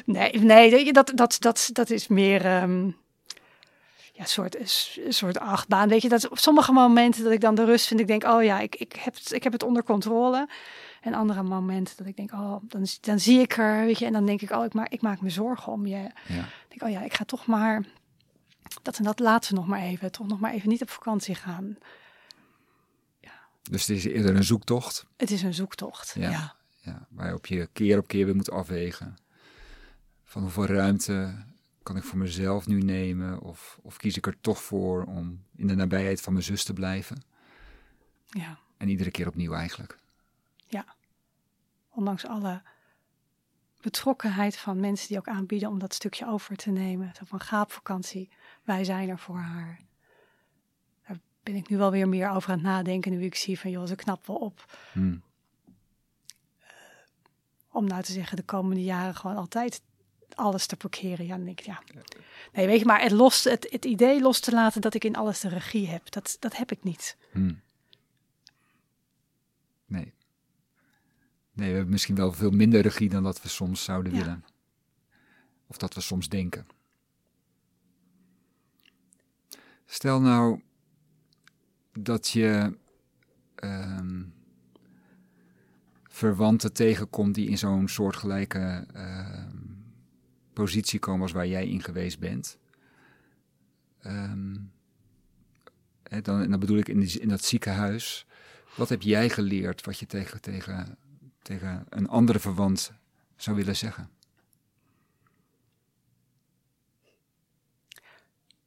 Nee, 0.04 0.70
nee 0.70 0.92
dat, 0.92 1.12
dat, 1.14 1.36
dat, 1.38 1.70
dat 1.72 1.90
is 1.90 2.08
meer 2.08 2.62
um, 2.62 2.96
ja, 4.12 4.24
soort, 4.24 4.58
een 5.06 5.12
soort 5.12 5.38
achtbaan. 5.38 5.88
Weet 5.88 6.02
je, 6.02 6.08
dat 6.08 6.28
op 6.28 6.38
sommige 6.38 6.72
momenten 6.72 7.24
dat 7.24 7.32
ik 7.32 7.40
dan 7.40 7.54
de 7.54 7.64
rust 7.64 7.86
vind, 7.86 8.00
ik 8.00 8.06
denk, 8.06 8.24
oh 8.24 8.42
ja, 8.42 8.60
ik, 8.60 8.74
ik, 8.76 8.92
heb, 8.92 9.14
het, 9.14 9.32
ik 9.32 9.42
heb 9.42 9.52
het 9.52 9.62
onder 9.62 9.82
controle. 9.82 10.48
En 11.00 11.14
andere 11.14 11.42
momenten 11.42 11.96
dat 11.96 12.06
ik 12.06 12.16
denk, 12.16 12.32
oh, 12.32 12.56
dan, 12.62 12.86
dan 13.00 13.20
zie 13.20 13.40
ik 13.40 13.56
er, 13.56 13.84
weet 13.84 13.98
je, 13.98 14.06
en 14.06 14.12
dan 14.12 14.26
denk 14.26 14.42
ik, 14.42 14.50
oh, 14.50 14.64
ik 14.64 14.74
maak, 14.74 14.88
ik 14.88 15.02
maak 15.02 15.20
me 15.20 15.30
zorgen 15.30 15.72
om 15.72 15.86
je. 15.86 15.96
Ja. 16.26 16.48
denk, 16.68 16.82
oh 16.82 16.90
ja, 16.90 17.00
ik 17.00 17.14
ga 17.14 17.24
toch 17.24 17.46
maar, 17.46 17.84
dat 18.82 18.98
en 18.98 19.04
dat 19.04 19.18
laten 19.18 19.50
we 19.50 19.56
nog 19.56 19.66
maar 19.66 19.80
even, 19.80 20.12
toch 20.12 20.26
nog 20.26 20.40
maar 20.40 20.52
even 20.52 20.68
niet 20.68 20.82
op 20.82 20.90
vakantie 20.90 21.34
gaan. 21.34 21.76
Ja. 23.20 23.32
Dus 23.62 23.86
het 23.86 23.96
is 23.96 24.04
eerder 24.04 24.36
een 24.36 24.44
zoektocht? 24.44 25.06
Het 25.16 25.30
is 25.30 25.42
een 25.42 25.54
zoektocht, 25.54 26.14
ja. 26.14 26.30
ja. 26.30 26.56
ja 26.80 27.06
waarop 27.08 27.46
je 27.46 27.68
keer 27.72 27.98
op 27.98 28.08
keer 28.08 28.24
weer 28.24 28.36
moet 28.36 28.50
afwegen. 28.50 29.16
Van 30.24 30.42
hoeveel 30.42 30.66
ruimte 30.66 31.44
kan 31.82 31.96
ik 31.96 32.04
voor 32.04 32.18
mezelf 32.18 32.66
nu 32.66 32.80
nemen? 32.80 33.40
Of, 33.40 33.78
of 33.82 33.96
kies 33.96 34.16
ik 34.16 34.26
er 34.26 34.40
toch 34.40 34.62
voor 34.62 35.04
om 35.04 35.44
in 35.56 35.66
de 35.66 35.74
nabijheid 35.74 36.20
van 36.20 36.32
mijn 36.32 36.44
zus 36.44 36.64
te 36.64 36.72
blijven? 36.72 37.22
Ja. 38.26 38.58
En 38.76 38.88
iedere 38.88 39.10
keer 39.10 39.26
opnieuw 39.26 39.52
eigenlijk. 39.52 39.98
Ja. 40.66 40.84
Ondanks 41.90 42.26
alle 42.26 42.62
betrokkenheid 43.80 44.56
van 44.56 44.80
mensen 44.80 45.08
die 45.08 45.18
ook 45.18 45.28
aanbieden 45.28 45.68
om 45.68 45.78
dat 45.78 45.94
stukje 45.94 46.26
over 46.26 46.56
te 46.56 46.70
nemen. 46.70 47.12
Zo 47.18 47.24
van 47.24 47.40
ga 47.40 47.60
op 47.60 47.72
vakantie, 47.72 48.28
wij 48.62 48.84
zijn 48.84 49.08
er 49.08 49.18
voor 49.18 49.38
haar. 49.38 49.80
Daar 51.06 51.18
ben 51.42 51.54
ik 51.54 51.68
nu 51.68 51.76
wel 51.76 51.90
weer 51.90 52.08
meer 52.08 52.30
over 52.30 52.50
aan 52.50 52.58
het 52.58 52.66
nadenken 52.66 53.12
nu 53.12 53.24
ik 53.24 53.34
zie 53.34 53.58
van 53.58 53.70
joh, 53.70 53.86
ze 53.86 53.94
knapt 53.94 54.26
wel 54.26 54.36
op. 54.36 54.78
Hmm. 54.92 55.22
Uh, 56.62 56.68
om 57.70 57.84
nou 57.86 58.02
te 58.02 58.12
zeggen 58.12 58.36
de 58.36 58.42
komende 58.42 58.82
jaren 58.82 59.14
gewoon 59.14 59.36
altijd 59.36 59.82
alles 60.34 60.66
te 60.66 60.76
parkeren. 60.76 61.26
Ja, 61.26 61.36
dan 61.36 61.44
denk 61.44 61.60
ik, 61.60 61.66
ja. 61.66 61.82
Nee, 62.52 62.66
weet 62.66 62.78
je, 62.78 62.84
maar 62.84 63.00
het, 63.00 63.10
los, 63.12 63.44
het, 63.44 63.66
het 63.70 63.84
idee 63.84 64.20
los 64.20 64.40
te 64.40 64.52
laten 64.52 64.80
dat 64.80 64.94
ik 64.94 65.04
in 65.04 65.16
alles 65.16 65.40
de 65.40 65.48
regie 65.48 65.88
heb, 65.88 66.10
dat, 66.10 66.36
dat 66.38 66.56
heb 66.56 66.70
ik 66.70 66.82
niet. 66.82 67.16
Hmm. 67.32 67.60
Nee. 69.86 70.12
Nee, 71.52 71.68
we 71.68 71.74
hebben 71.74 71.92
misschien 71.92 72.14
wel 72.14 72.32
veel 72.32 72.50
minder 72.50 72.80
regie 72.80 73.08
dan 73.08 73.22
dat 73.22 73.42
we 73.42 73.48
soms 73.48 73.84
zouden 73.84 74.12
willen. 74.12 74.44
Of 75.66 75.76
dat 75.76 75.94
we 75.94 76.00
soms 76.00 76.28
denken. 76.28 76.66
Stel 79.86 80.20
nou 80.20 80.62
dat 81.92 82.28
je 82.28 82.76
um, 83.64 84.34
verwanten 86.02 86.72
tegenkomt 86.72 87.34
die 87.34 87.48
in 87.48 87.58
zo'n 87.58 87.88
soortgelijke 87.88 88.86
uh, 88.96 89.46
positie 90.52 90.98
komen 90.98 91.22
als 91.22 91.32
waar 91.32 91.46
jij 91.46 91.66
in 91.66 91.82
geweest 91.82 92.18
bent. 92.18 92.58
Um, 94.06 94.72
dan, 96.22 96.42
en 96.42 96.50
dan 96.50 96.60
bedoel 96.60 96.78
ik 96.78 96.88
in, 96.88 97.00
die, 97.00 97.20
in 97.20 97.28
dat 97.28 97.44
ziekenhuis. 97.44 98.26
Wat 98.76 98.88
heb 98.88 99.02
jij 99.02 99.30
geleerd 99.30 99.84
wat 99.84 99.98
je 99.98 100.06
tegen, 100.06 100.40
tegen 100.40 100.96
tegen 101.42 101.86
een 101.88 102.08
andere 102.08 102.38
verwant 102.38 102.92
zou 103.36 103.56
willen 103.56 103.76
zeggen? 103.76 104.10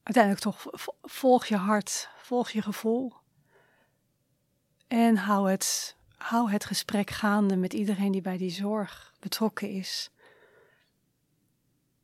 Uiteindelijk 0.03 0.43
toch 0.43 0.65
volg 1.01 1.45
je 1.45 1.57
hart, 1.57 2.09
volg 2.17 2.49
je 2.49 2.61
gevoel. 2.61 3.13
En 4.87 5.17
hou 5.17 5.51
het, 5.51 5.95
hou 6.17 6.51
het 6.51 6.65
gesprek 6.65 7.09
gaande 7.09 7.55
met 7.55 7.73
iedereen 7.73 8.11
die 8.11 8.21
bij 8.21 8.37
die 8.37 8.51
zorg 8.51 9.13
betrokken 9.19 9.69
is. 9.69 10.11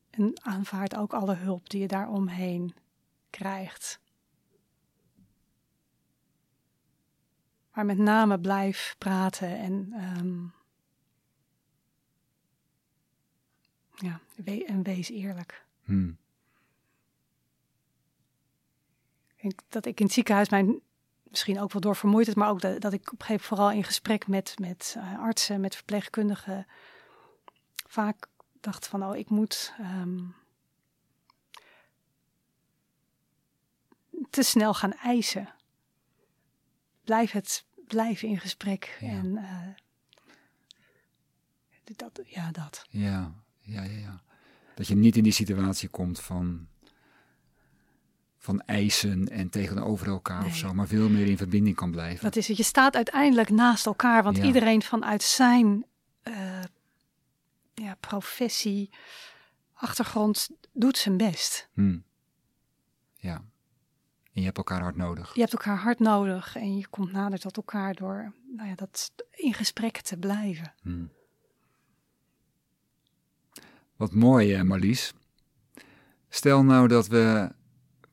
En 0.09 0.39
aanvaard 0.41 0.95
ook 0.95 1.13
alle 1.13 1.35
hulp 1.35 1.69
die 1.69 1.81
je 1.81 1.87
daaromheen 1.87 2.73
krijgt. 3.29 3.99
Maar 7.73 7.85
met 7.85 7.97
name 7.97 8.39
blijf 8.39 8.95
praten 8.97 9.57
en 9.57 9.93
um, 10.17 10.53
Ja, 13.99 14.19
en 14.65 14.83
wees 14.83 15.09
eerlijk. 15.09 15.65
Hmm. 15.83 16.17
Ik 19.35 19.41
denk 19.41 19.61
dat 19.69 19.85
ik 19.85 19.99
in 19.99 20.05
het 20.05 20.13
ziekenhuis 20.13 20.49
mijn, 20.49 20.79
misschien 21.23 21.59
ook 21.59 21.71
wel 21.71 21.81
door 21.81 21.95
vermoeidheid, 21.95 22.37
maar 22.37 22.49
ook 22.49 22.61
dat, 22.61 22.81
dat 22.81 22.93
ik 22.93 23.11
op 23.11 23.19
een 23.19 23.25
gegeven 23.25 23.27
moment 23.27 23.47
vooral 23.47 23.71
in 23.71 23.83
gesprek 23.83 24.27
met, 24.27 24.59
met 24.59 24.95
uh, 24.97 25.19
artsen, 25.19 25.61
met 25.61 25.75
verpleegkundigen, 25.75 26.67
vaak 27.87 28.27
dacht 28.59 28.87
van, 28.87 29.03
oh, 29.03 29.15
ik 29.15 29.29
moet 29.29 29.73
um, 29.79 30.35
te 34.29 34.43
snel 34.43 34.73
gaan 34.73 34.93
eisen. 34.93 35.53
Blijf 37.03 37.31
het, 37.31 37.65
blijven 37.87 38.27
in 38.27 38.39
gesprek. 38.39 38.97
Ja. 38.99 39.07
En 39.07 39.25
uh, 39.25 39.67
dat, 41.95 42.21
ja, 42.25 42.51
dat. 42.51 42.85
Ja, 42.89 43.33
ja, 43.69 43.83
ja, 43.83 43.97
ja. 43.97 44.21
Dat 44.75 44.87
je 44.87 44.95
niet 44.95 45.15
in 45.15 45.23
die 45.23 45.31
situatie 45.31 45.89
komt 45.89 46.19
van, 46.19 46.67
van 48.37 48.61
eisen 48.61 49.27
en 49.27 49.49
tegenover 49.49 50.07
elkaar 50.07 50.45
of 50.45 50.55
zo, 50.55 50.73
maar 50.73 50.87
veel 50.87 51.09
meer 51.09 51.27
in 51.27 51.37
verbinding 51.37 51.75
kan 51.75 51.91
blijven. 51.91 52.23
Dat 52.23 52.35
is 52.35 52.47
het. 52.47 52.57
Je 52.57 52.63
staat 52.63 52.95
uiteindelijk 52.95 53.49
naast 53.49 53.85
elkaar, 53.85 54.23
want 54.23 54.37
iedereen 54.37 54.81
vanuit 54.81 55.23
zijn 55.23 55.85
uh, 56.23 56.63
ja, 57.73 57.95
professie, 57.99 58.89
achtergrond 59.73 60.49
doet 60.73 60.97
zijn 60.97 61.17
best. 61.17 61.69
Hmm. 61.73 62.03
Ja. 63.15 63.33
En 64.33 64.41
je 64.41 64.43
hebt 64.43 64.57
elkaar 64.57 64.81
hard 64.81 64.95
nodig. 64.95 65.33
Je 65.33 65.39
hebt 65.39 65.53
elkaar 65.53 65.77
hard 65.77 65.99
nodig 65.99 66.55
en 66.55 66.77
je 66.77 66.87
komt 66.87 67.11
nader 67.11 67.39
tot 67.39 67.57
elkaar 67.57 67.93
door 67.93 68.33
nou 68.55 68.69
ja, 68.69 68.75
dat 68.75 69.11
in 69.31 69.53
gesprek 69.53 69.97
te 69.97 70.17
blijven. 70.17 70.73
Hmm. 70.81 71.09
Wat 73.99 74.13
mooi, 74.13 74.53
hè, 74.53 74.63
Marlies. 74.63 75.13
Stel 76.29 76.63
nou 76.63 76.87
dat 76.87 77.07
we 77.07 77.51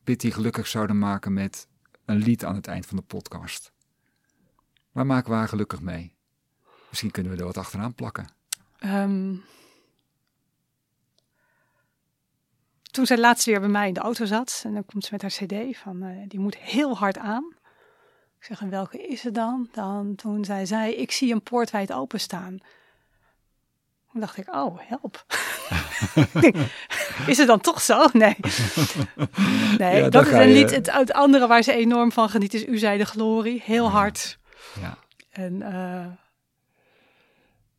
Pitty 0.03 0.31
gelukkig 0.31 0.67
zouden 0.67 0.99
maken 0.99 1.33
met 1.33 1.67
een 2.05 2.17
lied 2.17 2.45
aan 2.45 2.55
het 2.55 2.67
eind 2.67 2.85
van 2.85 2.97
de 2.97 3.03
podcast. 3.03 3.71
Waar 4.91 5.05
maken 5.05 5.31
we 5.31 5.37
haar 5.37 5.47
gelukkig 5.47 5.81
mee? 5.81 6.13
Misschien 6.89 7.11
kunnen 7.11 7.31
we 7.31 7.37
er 7.37 7.45
wat 7.45 7.57
achteraan 7.57 7.93
plakken. 7.93 8.27
Ehm, 8.79 9.35
toen 12.81 13.05
zij 13.05 13.17
laatst 13.17 13.45
weer 13.45 13.59
bij 13.59 13.69
mij 13.69 13.87
in 13.87 13.93
de 13.93 13.99
auto 13.99 14.25
zat, 14.25 14.61
en 14.65 14.73
dan 14.73 14.85
komt 14.85 15.05
ze 15.05 15.09
met 15.11 15.21
haar 15.21 15.31
cd 15.31 15.77
van, 15.77 16.03
uh, 16.03 16.23
die 16.27 16.39
moet 16.39 16.57
heel 16.57 16.97
hard 16.97 17.17
aan. 17.17 17.53
Ik 18.39 18.45
zeg, 18.45 18.61
en 18.61 18.69
welke 18.69 19.07
is 19.07 19.23
het 19.23 19.33
dan? 19.33 19.69
Dan 19.71 20.15
toen 20.15 20.45
zij 20.45 20.65
zei, 20.65 20.93
ik 20.93 21.11
zie 21.11 21.33
een 21.33 21.43
poort 21.43 21.71
wijd 21.71 21.93
openstaan. 21.93 22.59
Toen 24.17 24.25
dacht 24.25 24.37
ik, 24.37 24.55
oh, 24.55 24.79
help. 24.79 25.25
is 27.31 27.37
het 27.37 27.47
dan 27.47 27.59
toch 27.59 27.81
zo? 27.81 28.05
Nee. 28.13 28.35
Nee, 29.77 30.09
dat 30.09 30.27
is 30.27 30.33
een 30.33 30.51
lied. 30.51 30.71
Het, 30.71 30.91
het, 30.91 31.13
andere 31.13 31.47
waar 31.47 31.61
ze 31.61 31.73
enorm 31.73 32.11
van 32.11 32.29
geniet 32.29 32.53
is 32.53 32.65
U 32.65 32.77
zij 32.77 32.97
de 32.97 33.05
glorie. 33.05 33.61
Heel 33.65 33.89
hard. 33.89 34.37
Ja. 34.81 34.97
En 35.31 35.53
uh, 35.53 36.05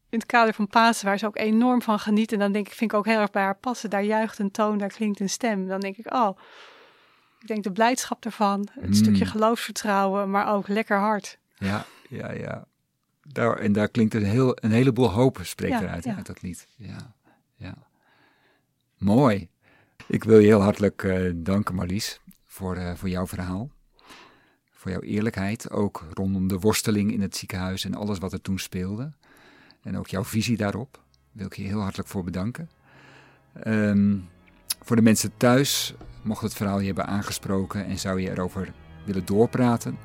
in 0.09 0.19
het 0.19 0.27
kader 0.27 0.55
van 0.55 0.69
Pasen, 0.69 1.07
waar 1.07 1.19
ze 1.19 1.27
ook 1.27 1.37
enorm 1.37 1.83
van 1.83 1.99
geniet. 1.99 2.33
En 2.33 2.39
dan 2.39 2.53
denk 2.53 2.67
ik, 2.67 2.75
vind 2.75 2.93
ik 2.93 2.99
ook 2.99 3.07
heel 3.07 3.21
erg 3.21 3.31
bij 3.31 3.43
haar 3.43 3.57
passen. 3.57 3.91
Daar 3.91 4.05
juicht 4.05 4.39
een 4.39 4.51
toon, 4.51 4.79
daar 4.79 4.89
klinkt 4.89 5.21
een 5.21 5.29
stem. 5.29 5.67
Dan 5.67 5.81
denk 5.81 5.97
ik, 5.97 6.15
oh, 6.15 6.39
ik 7.41 7.47
denk 7.47 7.63
de 7.63 7.73
blijdschap 7.73 8.25
ervan. 8.25 8.69
Een 8.81 8.95
stukje 8.95 9.25
mm. 9.25 9.31
geloofsvertrouwen, 9.31 10.31
maar 10.31 10.55
ook 10.55 10.69
lekker 10.69 10.99
hard. 10.99 11.39
Ja, 11.55 11.85
ja, 12.09 12.33
ja. 12.33 12.67
Daar, 13.33 13.57
en 13.57 13.73
daar 13.73 13.89
klinkt 13.89 14.15
een, 14.15 14.25
heel, 14.25 14.57
een 14.61 14.71
heleboel 14.71 15.11
hoop, 15.11 15.39
spreekt 15.43 15.81
eruit 15.81 16.07
uit 16.07 16.27
dat 16.27 16.43
lied. 16.43 16.69
Ja, 16.77 17.15
ja. 17.57 17.75
Mooi. 18.99 19.49
Ik 20.07 20.25
wil 20.25 20.39
je 20.39 20.47
heel 20.47 20.61
hartelijk 20.61 21.03
uh, 21.03 21.33
danken, 21.37 21.75
Marlies, 21.75 22.21
voor, 22.47 22.77
uh, 22.77 22.95
voor 22.95 23.09
jouw 23.09 23.27
verhaal. 23.27 23.71
Voor 24.71 24.91
jouw 24.91 25.01
eerlijkheid, 25.01 25.71
ook 25.71 26.07
rondom 26.13 26.49
de 26.49 26.59
worsteling 26.59 27.13
in 27.13 27.21
het 27.21 27.37
ziekenhuis 27.37 27.85
en 27.85 27.95
alles 27.95 28.19
wat 28.19 28.33
er 28.33 28.41
toen 28.41 28.59
speelde. 28.59 29.13
En 29.83 29.99
ook 29.99 30.07
jouw 30.07 30.25
visie 30.25 30.57
daarop. 30.57 31.03
Wil 31.33 31.47
ik 31.47 31.57
je 31.57 31.63
heel 31.63 31.81
hartelijk 31.81 32.09
voor 32.09 32.25
bedanken. 32.25 32.71
Um, 33.67 34.29
voor 34.83 34.97
de 34.97 35.03
mensen 35.03 35.37
thuis, 35.37 35.95
mocht 36.23 36.43
het 36.43 36.55
verhaal 36.55 36.79
je 36.81 36.87
hebben 36.87 37.07
aangesproken 37.07 37.85
en 37.85 37.99
zou 37.99 38.21
je 38.21 38.31
erover 38.31 38.73
willen 39.05 39.25
doorpraten, 39.25 39.99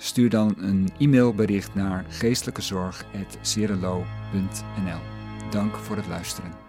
Stuur 0.00 0.30
dan 0.30 0.54
een 0.58 0.88
e-mailbericht 0.98 1.74
naar 1.74 2.04
geestelijkezorg.serelo.nl. 2.08 5.00
Dank 5.50 5.76
voor 5.76 5.96
het 5.96 6.06
luisteren. 6.06 6.67